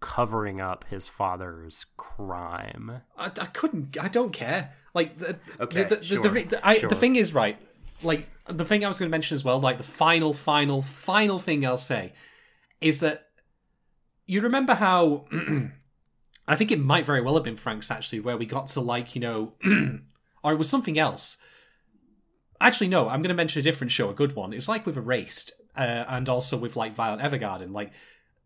[0.00, 3.02] covering up his father's crime?
[3.16, 3.96] I, I couldn't.
[4.00, 4.72] I don't care.
[4.94, 6.88] Like, the, Okay, the, the, sure, the, the, I, sure.
[6.88, 7.56] the thing is, right?
[8.02, 11.38] Like, the thing I was going to mention as well, like, the final, final, final
[11.38, 12.12] thing I'll say
[12.80, 13.26] is that
[14.26, 15.26] you remember how.
[16.48, 19.14] I think it might very well have been Franxx actually, where we got to, like,
[19.14, 19.54] you know,
[20.42, 21.36] or it was something else.
[22.60, 24.52] Actually, no, I'm going to mention a different show, a good one.
[24.52, 27.72] It's like with Erased, uh, and also with, like, Violet Evergarden.
[27.72, 27.92] Like,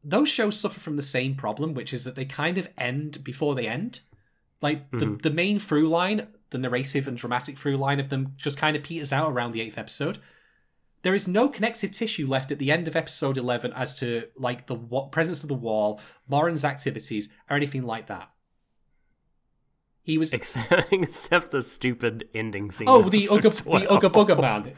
[0.05, 3.55] those shows suffer from the same problem, which is that they kind of end before
[3.55, 4.01] they end.
[4.61, 5.17] Like the mm-hmm.
[5.19, 8.83] the main through line, the narrative and dramatic through line of them just kind of
[8.83, 10.19] peters out around the eighth episode.
[11.03, 14.67] There is no connective tissue left at the end of episode eleven as to like
[14.67, 18.31] the wa- presence of the wall, Morin's activities, or anything like that.
[20.03, 22.89] He was Except, except the stupid ending scene.
[22.89, 23.83] oh the Ugga, the 12.
[23.85, 24.73] Ugga Bugga man.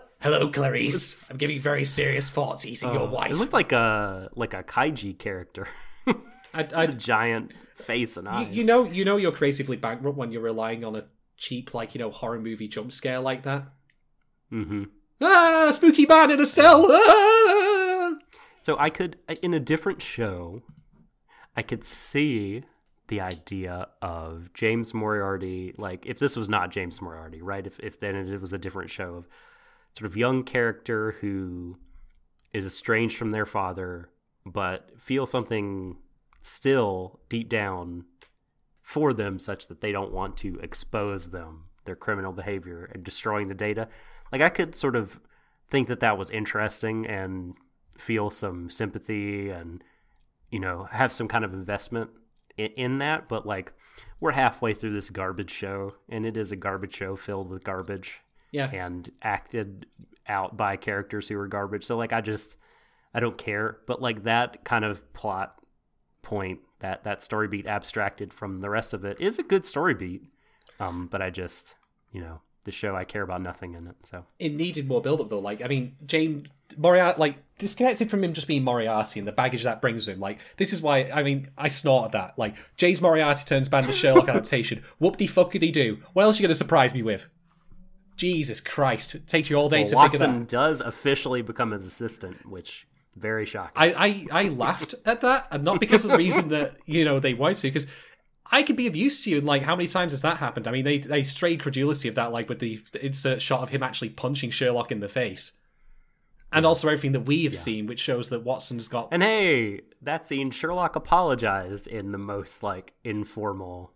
[0.20, 1.30] Hello, Clarice.
[1.30, 3.30] I'm giving very serious thoughts eating your wife.
[3.30, 5.68] It looked like a like a kaiju character,
[6.06, 8.48] I, I, a giant face and you, eyes.
[8.50, 11.04] you know, you know, you're creatively bankrupt when you're relying on a
[11.36, 13.68] cheap, like you know, horror movie jump scare like that.
[14.52, 14.84] Mm-hmm.
[15.20, 16.86] Ah, spooky man in a cell.
[16.90, 18.14] Ah!
[18.62, 20.62] So I could, in a different show,
[21.56, 22.64] I could see
[23.06, 25.74] the idea of James Moriarty.
[25.78, 27.66] Like, if this was not James Moriarty, right?
[27.66, 29.28] If if then it was a different show of
[29.96, 31.78] sort of young character who
[32.52, 34.10] is estranged from their father,
[34.46, 35.96] but feels something
[36.40, 38.04] still deep down
[38.80, 43.48] for them, such that they don't want to expose them their criminal behavior and destroying
[43.48, 43.88] the data.
[44.32, 45.20] Like, I could sort of
[45.68, 47.54] think that that was interesting and
[47.98, 49.82] feel some sympathy and
[50.50, 52.10] you know have some kind of investment
[52.56, 53.72] in, in that but like
[54.20, 58.20] we're halfway through this garbage show and it is a garbage show filled with garbage
[58.50, 59.86] Yeah, and acted
[60.26, 62.56] out by characters who are garbage so like i just
[63.14, 65.58] i don't care but like that kind of plot
[66.20, 69.94] point that that story beat abstracted from the rest of it is a good story
[69.94, 70.28] beat
[70.80, 71.76] um but i just
[72.12, 75.22] you know the show i care about nothing in it so it needed more build
[75.22, 75.38] up though.
[75.38, 79.64] Like, I mean, James Moriarty, like disconnected from him just being Moriarty and the baggage
[79.64, 80.20] that brings him.
[80.20, 82.38] Like, this is why I mean, I snorted that.
[82.38, 84.82] Like, James Moriarty turns bad in the Sherlock adaptation.
[84.98, 86.02] Whoop de fuck could he do?
[86.12, 87.28] What else are you going to surprise me with?
[88.18, 89.14] Jesus Christ!
[89.14, 90.28] It takes you all day well, to figure that.
[90.28, 95.48] watson does officially become his assistant which very shocking I, I, I laughed at that,
[95.50, 97.86] and not because of the reason that you know they wanted to, because
[98.50, 99.38] I could be of use to you.
[99.38, 100.66] And like, how many times has that happened?
[100.66, 103.82] I mean, they they strayed credulity of that, like with the insert shot of him
[103.82, 105.58] actually punching Sherlock in the face,
[106.52, 109.08] and also everything that we have seen, which shows that Watson's got.
[109.12, 113.92] And hey, that scene, Sherlock apologized in the most like informal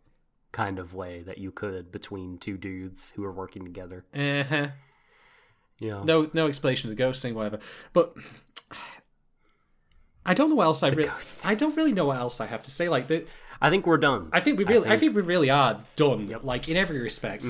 [0.53, 4.05] kind of way that you could between two dudes who are working together.
[4.15, 4.69] Uh-huh.
[5.81, 7.59] Know, No, no explanation of the ghosting, whatever.
[7.93, 8.15] But
[10.25, 11.11] I don't know what else I really.
[11.43, 12.89] I don't really know what else I have to say.
[12.89, 13.27] Like the,
[13.61, 14.29] I think we're done.
[14.33, 16.35] I think we really, I think, think- we really are done.
[16.43, 17.45] Like in every respect.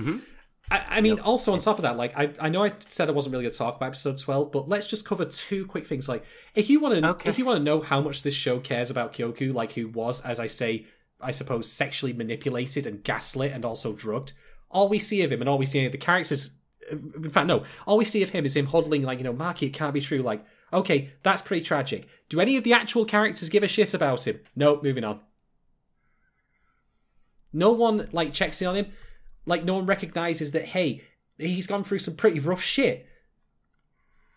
[0.71, 3.13] I, I mean, also on top of that, like I, I know I said I
[3.13, 6.09] wasn't really going to talk about episode twelve, but let's just cover two quick things.
[6.09, 6.25] Like
[6.55, 7.29] if you want to, Okay.
[7.29, 10.23] if you want to know how much this show cares about Kyogoku, like who was,
[10.23, 10.87] as I say,
[11.23, 14.33] I suppose sexually manipulated and gaslit and also drugged.
[14.71, 16.59] All we see of him and all we see of the characters,
[16.91, 19.69] in fact, no, all we see of him is him huddling like you know, Maki,
[19.69, 20.23] it can't be true.
[20.23, 22.09] Like okay, that's pretty tragic.
[22.29, 24.41] Do any of the actual characters give a shit about him?
[24.57, 25.21] No, moving on.
[27.53, 28.93] No one like checks in on him.
[29.45, 31.03] Like no one recognizes that hey,
[31.39, 33.07] he's gone through some pretty rough shit.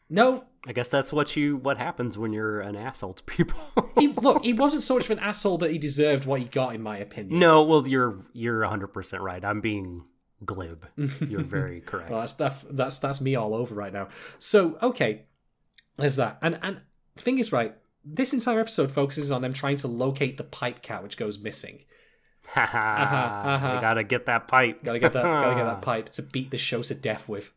[0.09, 3.59] No, I guess that's what you what happens when you're an asshole to people.
[3.97, 6.75] he, look, he wasn't so much of an asshole that he deserved what he got,
[6.75, 7.39] in my opinion.
[7.39, 9.43] no, well you're you're 100% right.
[9.43, 10.05] I'm being
[10.43, 10.85] glib.
[11.27, 12.11] You're very correct.
[12.11, 14.09] Well, that's that, that's that's me all over right now.
[14.37, 15.23] So okay,
[15.97, 16.37] there's that.
[16.41, 16.83] And and
[17.15, 20.81] the thing is, right, this entire episode focuses on them trying to locate the pipe
[20.81, 21.79] cat which goes missing.
[22.47, 23.49] Haha.
[23.55, 23.73] uh-huh.
[23.75, 24.83] You gotta get that pipe.
[24.83, 25.23] Gotta get that.
[25.23, 27.51] gotta get that pipe to beat the show to death with.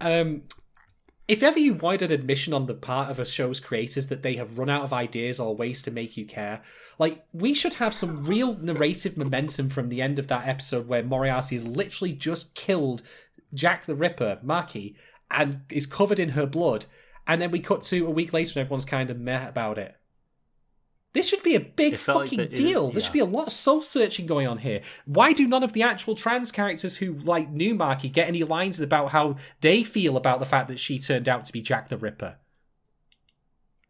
[0.00, 0.42] um,
[1.26, 4.36] if ever you wanted an admission on the part of a show's creators that they
[4.36, 6.62] have run out of ideas or ways to make you care,
[6.98, 11.02] like we should have some real narrative momentum from the end of that episode where
[11.02, 13.02] Moriarty has literally just killed
[13.54, 14.96] Jack the Ripper, Maki,
[15.30, 16.86] and is covered in her blood,
[17.26, 19.96] and then we cut to a week later and everyone's kind of meh about it.
[21.14, 22.90] This should be a big like fucking that it is- deal.
[22.90, 24.82] There should be a lot of soul searching going on here.
[25.06, 28.80] Why do none of the actual trans characters who like knew Maki get any lines
[28.80, 31.96] about how they feel about the fact that she turned out to be Jack the
[31.96, 32.36] Ripper?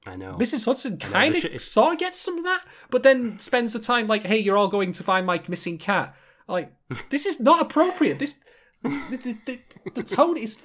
[0.07, 0.37] I know.
[0.39, 0.67] Mrs.
[0.67, 4.27] Hudson kind of sort of gets some of that, but then spends the time like,
[4.27, 6.15] "Hey, you're all going to find my missing cat."
[6.47, 6.75] Like,
[7.11, 8.19] this is not appropriate.
[8.19, 8.41] This
[8.83, 10.63] the, the, the, the tone is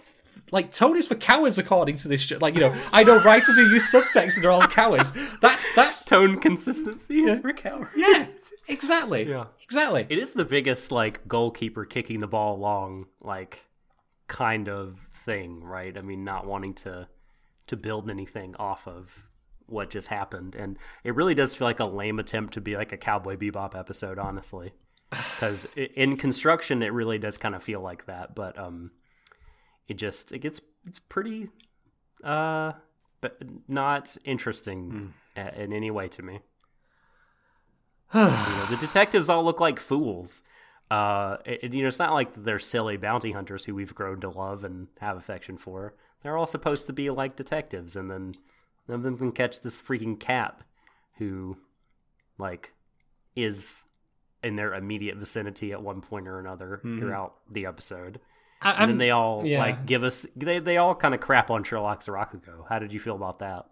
[0.51, 2.31] like tone is for cowards, according to this.
[2.41, 5.15] Like, you know, I know writers who use subtext and they're all cowards.
[5.41, 7.91] That's that's Tone consistency is for cowards.
[7.95, 8.27] yeah,
[8.67, 9.45] exactly, Yeah.
[9.63, 10.05] exactly.
[10.09, 13.65] It is the biggest like goalkeeper kicking the ball long like
[14.27, 15.97] kind of thing, right?
[15.97, 17.07] I mean, not wanting to
[17.67, 19.11] to build anything off of
[19.67, 22.91] what just happened, and it really does feel like a lame attempt to be like
[22.91, 24.73] a Cowboy Bebop episode, honestly.
[25.11, 28.91] Because in construction, it really does kind of feel like that, but um,
[29.89, 31.49] it just it gets it's pretty
[32.23, 32.71] uh,
[33.21, 33.37] but
[33.67, 36.39] not interesting a- in any way to me.
[38.13, 40.41] You know, the detectives all look like fools.
[40.89, 44.29] Uh, it, you know, it's not like they're silly bounty hunters who we've grown to
[44.29, 45.93] love and have affection for.
[46.23, 48.33] They're all supposed to be like detectives, and then
[48.87, 50.59] none of them can catch this freaking cat
[51.17, 51.57] who,
[52.39, 52.73] like,
[53.35, 53.85] is
[54.43, 58.19] in their immediate vicinity at one point or another throughout the episode.
[58.61, 59.59] I, And then they all yeah.
[59.59, 62.67] like give us they they all kind of crap on Sherlock's rakugo.
[62.67, 63.67] How did you feel about that?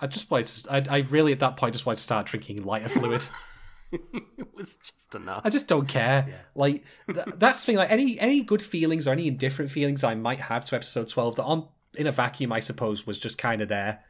[0.00, 0.72] I just wanted to.
[0.72, 3.26] I, I really at that point just wanted to start drinking lighter fluid.
[3.92, 5.42] it was just enough.
[5.44, 6.26] I just don't care.
[6.54, 7.76] Like th- that's the thing.
[7.76, 11.36] Like any any good feelings or any indifferent feelings I might have to episode twelve
[11.36, 14.02] that on in a vacuum, I suppose, was just kind of there.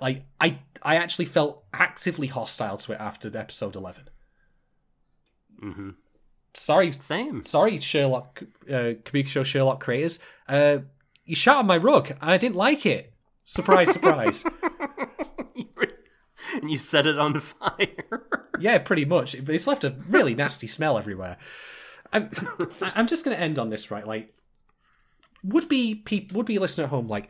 [0.00, 4.10] Like I I actually felt actively hostile to it after episode eleven.
[5.60, 5.90] hmm
[6.54, 7.42] Sorry, Same.
[7.42, 10.18] sorry, Sherlock, uh, Kabukicho Sherlock creators.
[10.48, 10.78] Uh,
[11.24, 12.10] you shot on my rug.
[12.10, 13.12] and I didn't like it.
[13.44, 14.44] Surprise, surprise.
[16.54, 18.26] and you set it on fire.
[18.58, 19.34] Yeah, pretty much.
[19.34, 21.36] It's left a really nasty smell everywhere.
[22.12, 22.30] I'm,
[22.80, 24.06] I'm just going to end on this, right?
[24.06, 24.34] Like,
[25.44, 27.28] would be peop, would be a listener at home like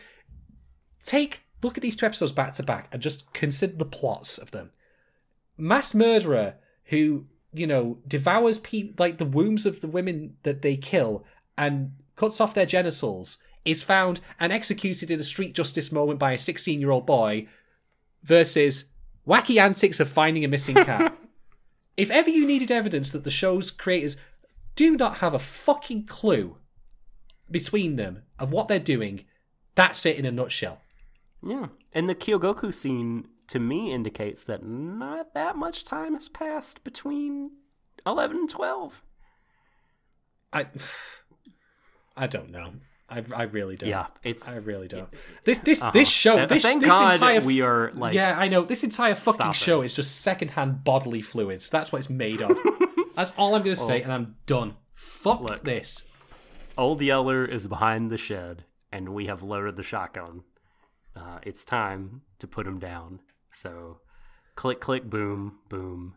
[1.02, 4.50] take look at these two episodes back to back and just consider the plots of
[4.50, 4.70] them.
[5.56, 6.54] Mass murderer
[6.84, 11.24] who you know devours pe- like the wombs of the women that they kill
[11.56, 16.32] and cuts off their genitals is found and executed in a street justice moment by
[16.32, 17.46] a 16 year old boy
[18.22, 18.92] versus
[19.26, 21.16] wacky antics of finding a missing cat.
[21.96, 24.16] if ever you needed evidence that the show's creators
[24.74, 26.56] do not have a fucking clue
[27.50, 29.24] between them of what they're doing,
[29.74, 30.80] that's it in a nutshell.
[31.42, 31.66] Yeah.
[31.92, 37.50] And the Kyogoku scene to me indicates that not that much time has passed between
[38.06, 39.02] 11 and 12.
[40.52, 40.66] I,
[42.16, 42.72] I don't know.
[43.10, 43.88] I, I really don't.
[43.88, 45.08] Yeah, it's I really don't.
[45.44, 46.46] This this this show Uh-huh.
[46.46, 49.80] This thank this God entire we are like yeah I know this entire fucking show
[49.80, 51.70] is just secondhand bodily fluids.
[51.70, 52.58] That's what it's made of.
[53.14, 54.76] That's all I'm gonna say, and I'm done.
[54.92, 55.64] Fuck Look.
[55.64, 56.10] this.
[56.76, 60.44] Old Yeller is behind the shed and we have loaded the shotgun.
[61.16, 63.20] Uh, it's time to put him down.
[63.52, 63.98] So
[64.54, 66.14] click click boom boom.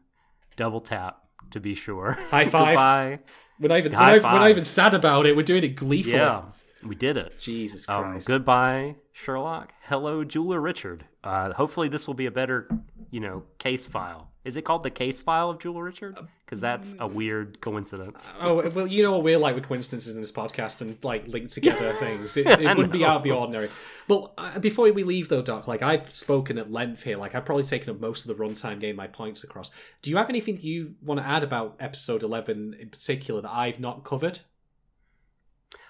[0.56, 1.20] Double tap
[1.52, 2.14] to be sure.
[2.30, 2.68] High five.
[2.68, 3.20] Goodbye.
[3.60, 5.36] We're not even we're High not, we're not even sad about it.
[5.36, 6.16] We're doing it gleefully.
[6.18, 6.44] Yeah.
[6.84, 7.40] We did it.
[7.40, 8.28] Jesus Um, Christ.
[8.28, 9.72] goodbye, Sherlock.
[9.84, 11.06] Hello, Jeweler Richard.
[11.24, 12.68] Uh, hopefully, this will be a better,
[13.12, 14.31] you know, case file.
[14.44, 16.18] Is it called the case file of Jewel Richard?
[16.44, 18.28] Because that's a weird coincidence.
[18.40, 21.54] Oh well, you know what we're like with coincidences in this podcast and like linked
[21.54, 22.36] together things.
[22.36, 23.68] It, it wouldn't be out of the ordinary.
[24.08, 27.18] But uh, before we leave, though, Doc, like I've spoken at length here.
[27.18, 29.70] Like I've probably taken up most of the runtime, getting my points across.
[30.02, 33.80] Do you have anything you want to add about episode eleven in particular that I've
[33.80, 34.40] not covered?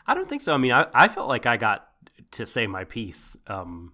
[0.06, 0.54] I don't think so.
[0.54, 1.88] I mean, I, I felt like I got
[2.32, 3.38] to say my piece.
[3.48, 3.94] Um,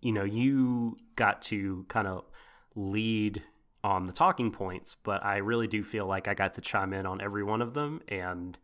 [0.00, 2.24] you know, you got to kind of
[2.76, 3.42] lead
[3.82, 7.06] on the talking points, but I really do feel like I got to chime in
[7.06, 8.58] on every one of them and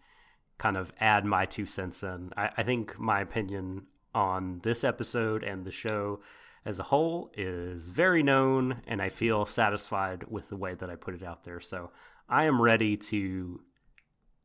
[0.58, 2.32] kind of add my two cents in.
[2.36, 6.20] I, I think my opinion on this episode and the show
[6.64, 10.96] as a whole is very known, and I feel satisfied with the way that I
[10.96, 11.60] put it out there.
[11.60, 11.90] So
[12.28, 13.60] I am ready to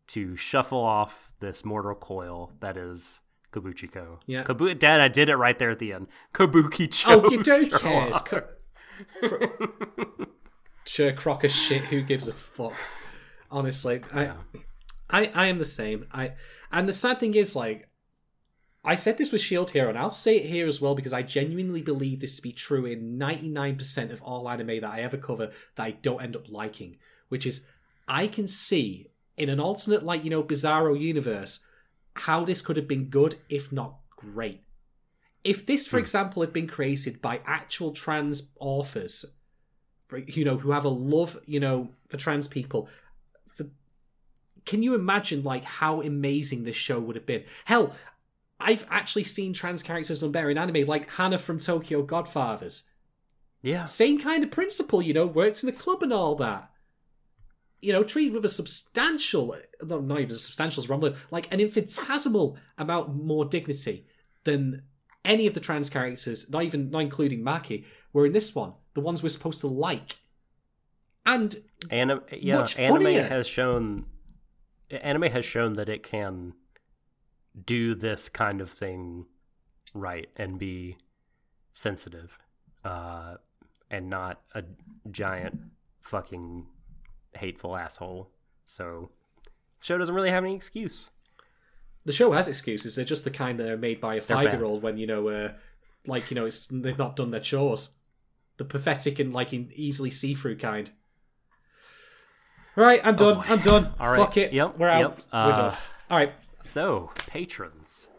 [0.08, 3.22] to shuffle off this mortal coil that is
[3.54, 4.20] Kabuchiko.
[4.26, 4.44] Yeah.
[4.44, 6.08] Kabu- Dad, I did it right there at the end.
[6.34, 7.22] Kabuki Cho.
[7.24, 7.72] Oh, you don't
[8.26, 8.50] care.
[10.86, 11.84] Sure, crock of shit.
[11.84, 12.74] Who gives a fuck?
[13.50, 14.32] Honestly, I,
[15.10, 16.08] I, I am the same.
[16.12, 16.34] I,
[16.72, 17.90] and the sad thing is, like,
[18.84, 21.22] I said this with Shield Hero, and I'll say it here as well because I
[21.22, 25.02] genuinely believe this to be true in ninety nine percent of all anime that I
[25.02, 26.98] ever cover that I don't end up liking.
[27.30, 27.68] Which is,
[28.08, 31.66] I can see in an alternate, like you know, Bizarro universe,
[32.16, 34.64] how this could have been good, if not great.
[35.44, 36.02] If this, for hmm.
[36.02, 39.38] example, had been created by actual trans authors,
[40.12, 42.90] for, you know, who have a love, you know, for trans people,
[43.48, 43.68] for,
[44.66, 47.46] can you imagine like how amazing this show would have been?
[47.64, 47.96] Hell,
[48.60, 52.90] I've actually seen trans characters on better in anime, like Hana from Tokyo Godfathers.
[53.62, 53.86] Yeah.
[53.86, 56.70] Same kind of principle, you know, works in a club and all that.
[57.80, 62.58] You know, treated with a substantial, no, not even a substantial, word, like an infinitesimal
[62.78, 64.08] amount more dignity
[64.44, 64.82] than
[65.24, 68.74] any of the trans characters, not even, not including Maki, were in this one.
[68.94, 70.18] The ones we're supposed to like.
[71.26, 71.56] And
[71.90, 73.24] Anim- yeah, Much anime funnier.
[73.24, 74.06] has shown
[74.90, 76.54] anime has shown that it can
[77.66, 79.26] do this kind of thing
[79.94, 80.98] right and be
[81.74, 82.38] sensitive
[82.84, 83.36] uh
[83.90, 84.64] and not a
[85.10, 85.60] giant
[86.02, 86.66] fucking
[87.36, 88.30] hateful asshole.
[88.66, 89.12] So
[89.80, 91.10] the show doesn't really have any excuse.
[92.06, 92.96] the show has excuses.
[92.96, 94.46] They're just the kind that are made by a They're bad.
[94.46, 95.54] five year old when, you know, uh,
[96.08, 97.96] like, you know, it's, they've not done their chores.
[98.62, 100.92] The pathetic and, like, in- easily see through kind.
[102.76, 103.38] Right, I'm done.
[103.38, 103.44] boy.
[103.48, 103.92] I'm done.
[104.00, 104.20] All right.
[104.20, 104.54] Fuck it.
[104.54, 105.00] Yep, We're out.
[105.00, 105.18] yep.
[105.34, 105.78] We're Uh, done.
[106.12, 106.34] All right.
[106.64, 108.12] So, patrons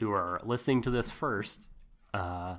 [0.00, 1.68] who are listening to this first,
[2.12, 2.56] uh,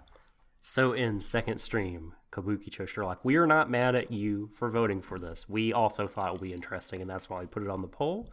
[0.62, 5.02] so in second stream, Kabuki Cho Sherlock, we are not mad at you for voting
[5.02, 5.50] for this.
[5.50, 7.90] We also thought it would be interesting, and that's why we put it on the
[7.90, 8.30] poll.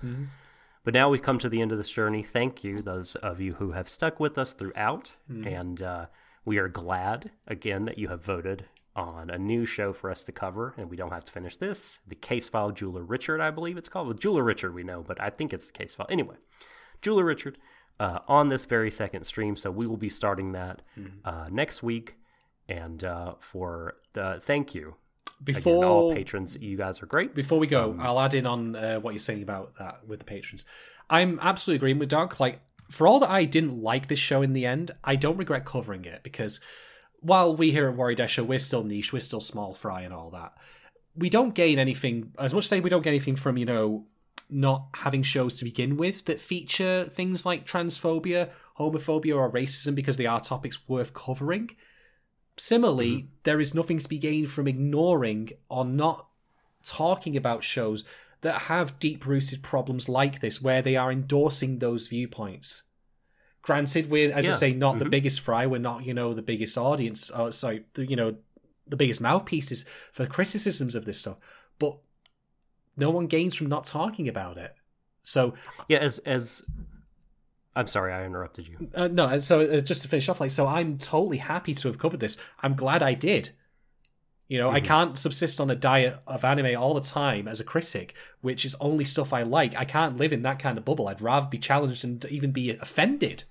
[0.85, 2.23] But now we've come to the end of this journey.
[2.23, 5.17] Thank you, those of you who have stuck with us throughout.
[5.29, 6.07] And uh,
[6.45, 8.67] we are glad, again, that you have voted
[8.97, 12.01] on a new show for us to cover, and we don't have to finish this.
[12.09, 14.09] The Case File Jeweler Richard, I believe it's called.
[14.09, 16.07] Well, Jeweler Richard, we know, but I think it's the Case File.
[16.11, 16.37] Anyway,
[17.03, 17.59] Jeweler Richard
[18.01, 19.57] uh, on this very second stream.
[19.57, 20.83] So we will be starting that
[21.25, 22.17] uh, next week.
[22.69, 24.97] And uh, for the thank you
[25.41, 27.35] again, Before all patrons, you guys are great.
[27.35, 30.19] Before we go, Um, I'll add in on uh, what you're saying about that with
[30.21, 30.65] the patrons.
[31.09, 32.41] I'm absolutely agreeing with Doc.
[32.41, 32.61] Like,
[32.91, 36.05] for all that I didn't like this show in the end, I don't regret covering
[36.05, 36.61] it because
[37.21, 40.31] while we here at Dash Show, we're still niche, we're still small fry and all
[40.31, 40.55] that.
[41.17, 44.07] We don't gain anything, as much as say we don't get anything from, you know,
[44.49, 50.17] not having shows to begin with that feature things like transphobia, homophobia, or racism because
[50.17, 51.71] they are topics worth covering.
[52.57, 53.27] Similarly, mm-hmm.
[53.45, 56.29] there is nothing to be gained from ignoring or not
[56.85, 58.05] talking about shows
[58.43, 62.85] that have deep rooted problems like this, where they are endorsing those viewpoints.
[63.67, 65.11] Granted, we're, as I say, not the Mhm.
[65.11, 68.37] biggest fry, we're not, you know, the biggest audience, uh, sorry, the, you know,
[68.87, 71.39] the biggest mouthpieces for criticisms of this stuff,
[71.81, 71.99] but
[72.97, 74.73] no one gains from not talking about it.
[75.25, 75.55] So,
[75.89, 76.63] Yeah, as as
[77.75, 78.89] I'm sorry, I interrupted you.
[78.95, 81.99] uh, no, so uh, just to finish off, like, so I'm totally happy to have
[81.99, 82.39] covered this.
[82.63, 83.51] I'm glad I did.
[84.47, 84.85] You know, I Mhm.
[84.85, 88.77] can't subsist on a diet of anime all the time as a critic, which is
[88.81, 89.75] only stuff I like.
[89.75, 91.09] I can't live in that kind of bubble.
[91.09, 93.43] I'd rather be challenged and even be offended.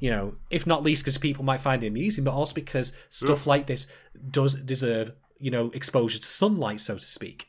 [0.00, 3.46] You know, if not least because people might find it amusing, but also because stuff
[3.46, 3.88] like this
[4.30, 7.48] does deserve, you know, exposure to sunlight, so to speak.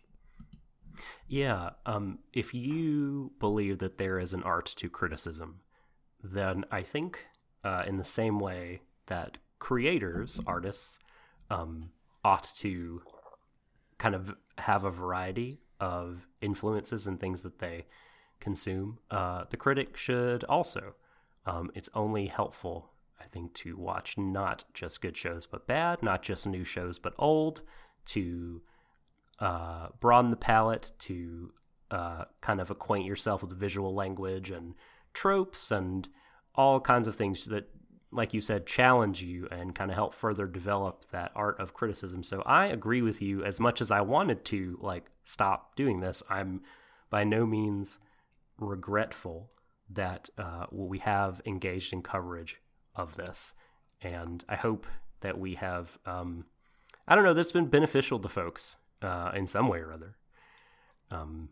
[1.28, 5.60] Yeah, um, if you believe that there is an art to criticism,
[6.24, 7.28] then I think,
[7.64, 10.98] uh, in the same way that creators, artists,
[11.52, 11.92] um,
[12.24, 13.04] ought to
[14.00, 17.86] kind of have a variety of influences and things that they
[18.40, 20.96] consume, uh, the critic should also.
[21.50, 26.22] Um, it's only helpful, I think, to watch not just good shows but bad, not
[26.22, 27.62] just new shows but old,
[28.06, 28.62] to
[29.40, 31.52] uh, broaden the palette to
[31.90, 34.76] uh, kind of acquaint yourself with visual language and
[35.14, 36.08] tropes and
[36.54, 37.68] all kinds of things that,
[38.12, 42.22] like you said, challenge you and kind of help further develop that art of criticism.
[42.22, 46.22] So I agree with you as much as I wanted to like stop doing this.
[46.30, 46.62] I'm
[47.10, 47.98] by no means
[48.60, 49.50] regretful
[49.92, 52.62] that uh, we have engaged in coverage
[52.96, 53.54] of this,
[54.02, 54.86] and I hope
[55.22, 55.98] that we have.
[56.06, 56.46] Um,
[57.08, 57.34] I don't know.
[57.34, 60.16] This has been beneficial to folks uh, in some way or other.
[61.12, 61.50] Um,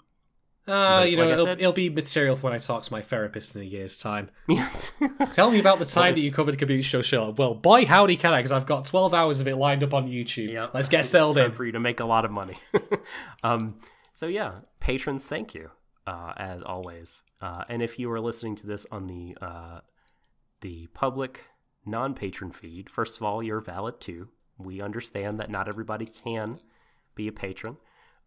[0.67, 2.91] Uh, you know, like I it'll, said- it'll be material for when I talk to
[2.91, 4.29] my therapist in a year's time.
[4.47, 4.91] yes.
[5.31, 7.33] Tell me about the time that you covered Kaboot Show Show.
[7.37, 10.07] Well, boy, howdy can I, because I've got 12 hours of it lined up on
[10.09, 10.51] YouTube.
[10.51, 10.73] Yep.
[10.73, 11.51] Let's get settled time in.
[11.53, 12.57] for you to make a lot of money.
[13.43, 13.77] um,
[14.13, 15.71] so yeah, patrons, thank you
[16.07, 17.21] uh, as always.
[17.41, 19.81] Uh, and if you are listening to this on the uh,
[20.61, 21.45] the public
[21.85, 24.29] non-patron feed, first of all, you're valid too.
[24.57, 26.59] We understand that not everybody can
[27.13, 27.77] be a patron,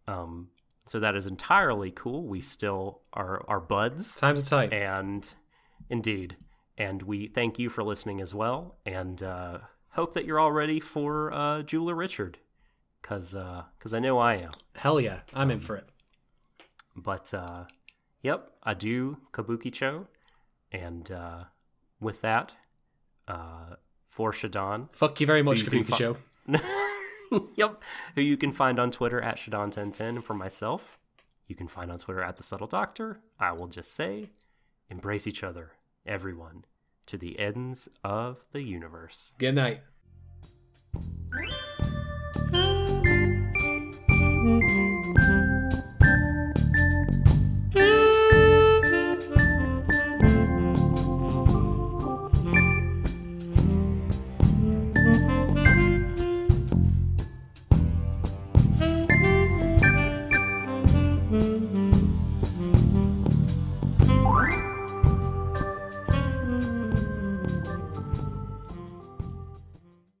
[0.07, 0.49] um,
[0.85, 2.23] so that is entirely cool.
[2.27, 4.15] We still are are buds.
[4.15, 4.73] Times are tight.
[4.73, 5.27] And
[5.89, 6.37] indeed.
[6.77, 8.77] And we thank you for listening as well.
[8.85, 9.59] And uh,
[9.89, 12.37] hope that you're all ready for uh, Jeweler Richard.
[13.01, 14.51] Because cause I know I am.
[14.75, 15.90] Hell yeah, I'm in for it.
[16.95, 17.65] But uh,
[18.21, 20.07] yep, adieu, Kabuki Cho.
[20.71, 21.45] And uh,
[21.99, 22.53] with that,
[23.27, 23.75] uh,
[24.09, 25.97] for Shadon, Fuck you very much, You Kabuki fi-
[27.55, 27.81] yep,
[28.15, 29.99] who you can find on Twitter at Shadon1010.
[30.01, 30.97] And for myself,
[31.47, 33.19] you can find on Twitter at The Subtle Doctor.
[33.39, 34.31] I will just say,
[34.89, 35.71] embrace each other,
[36.05, 36.65] everyone,
[37.07, 39.35] to the ends of the universe.
[39.37, 39.81] Good night.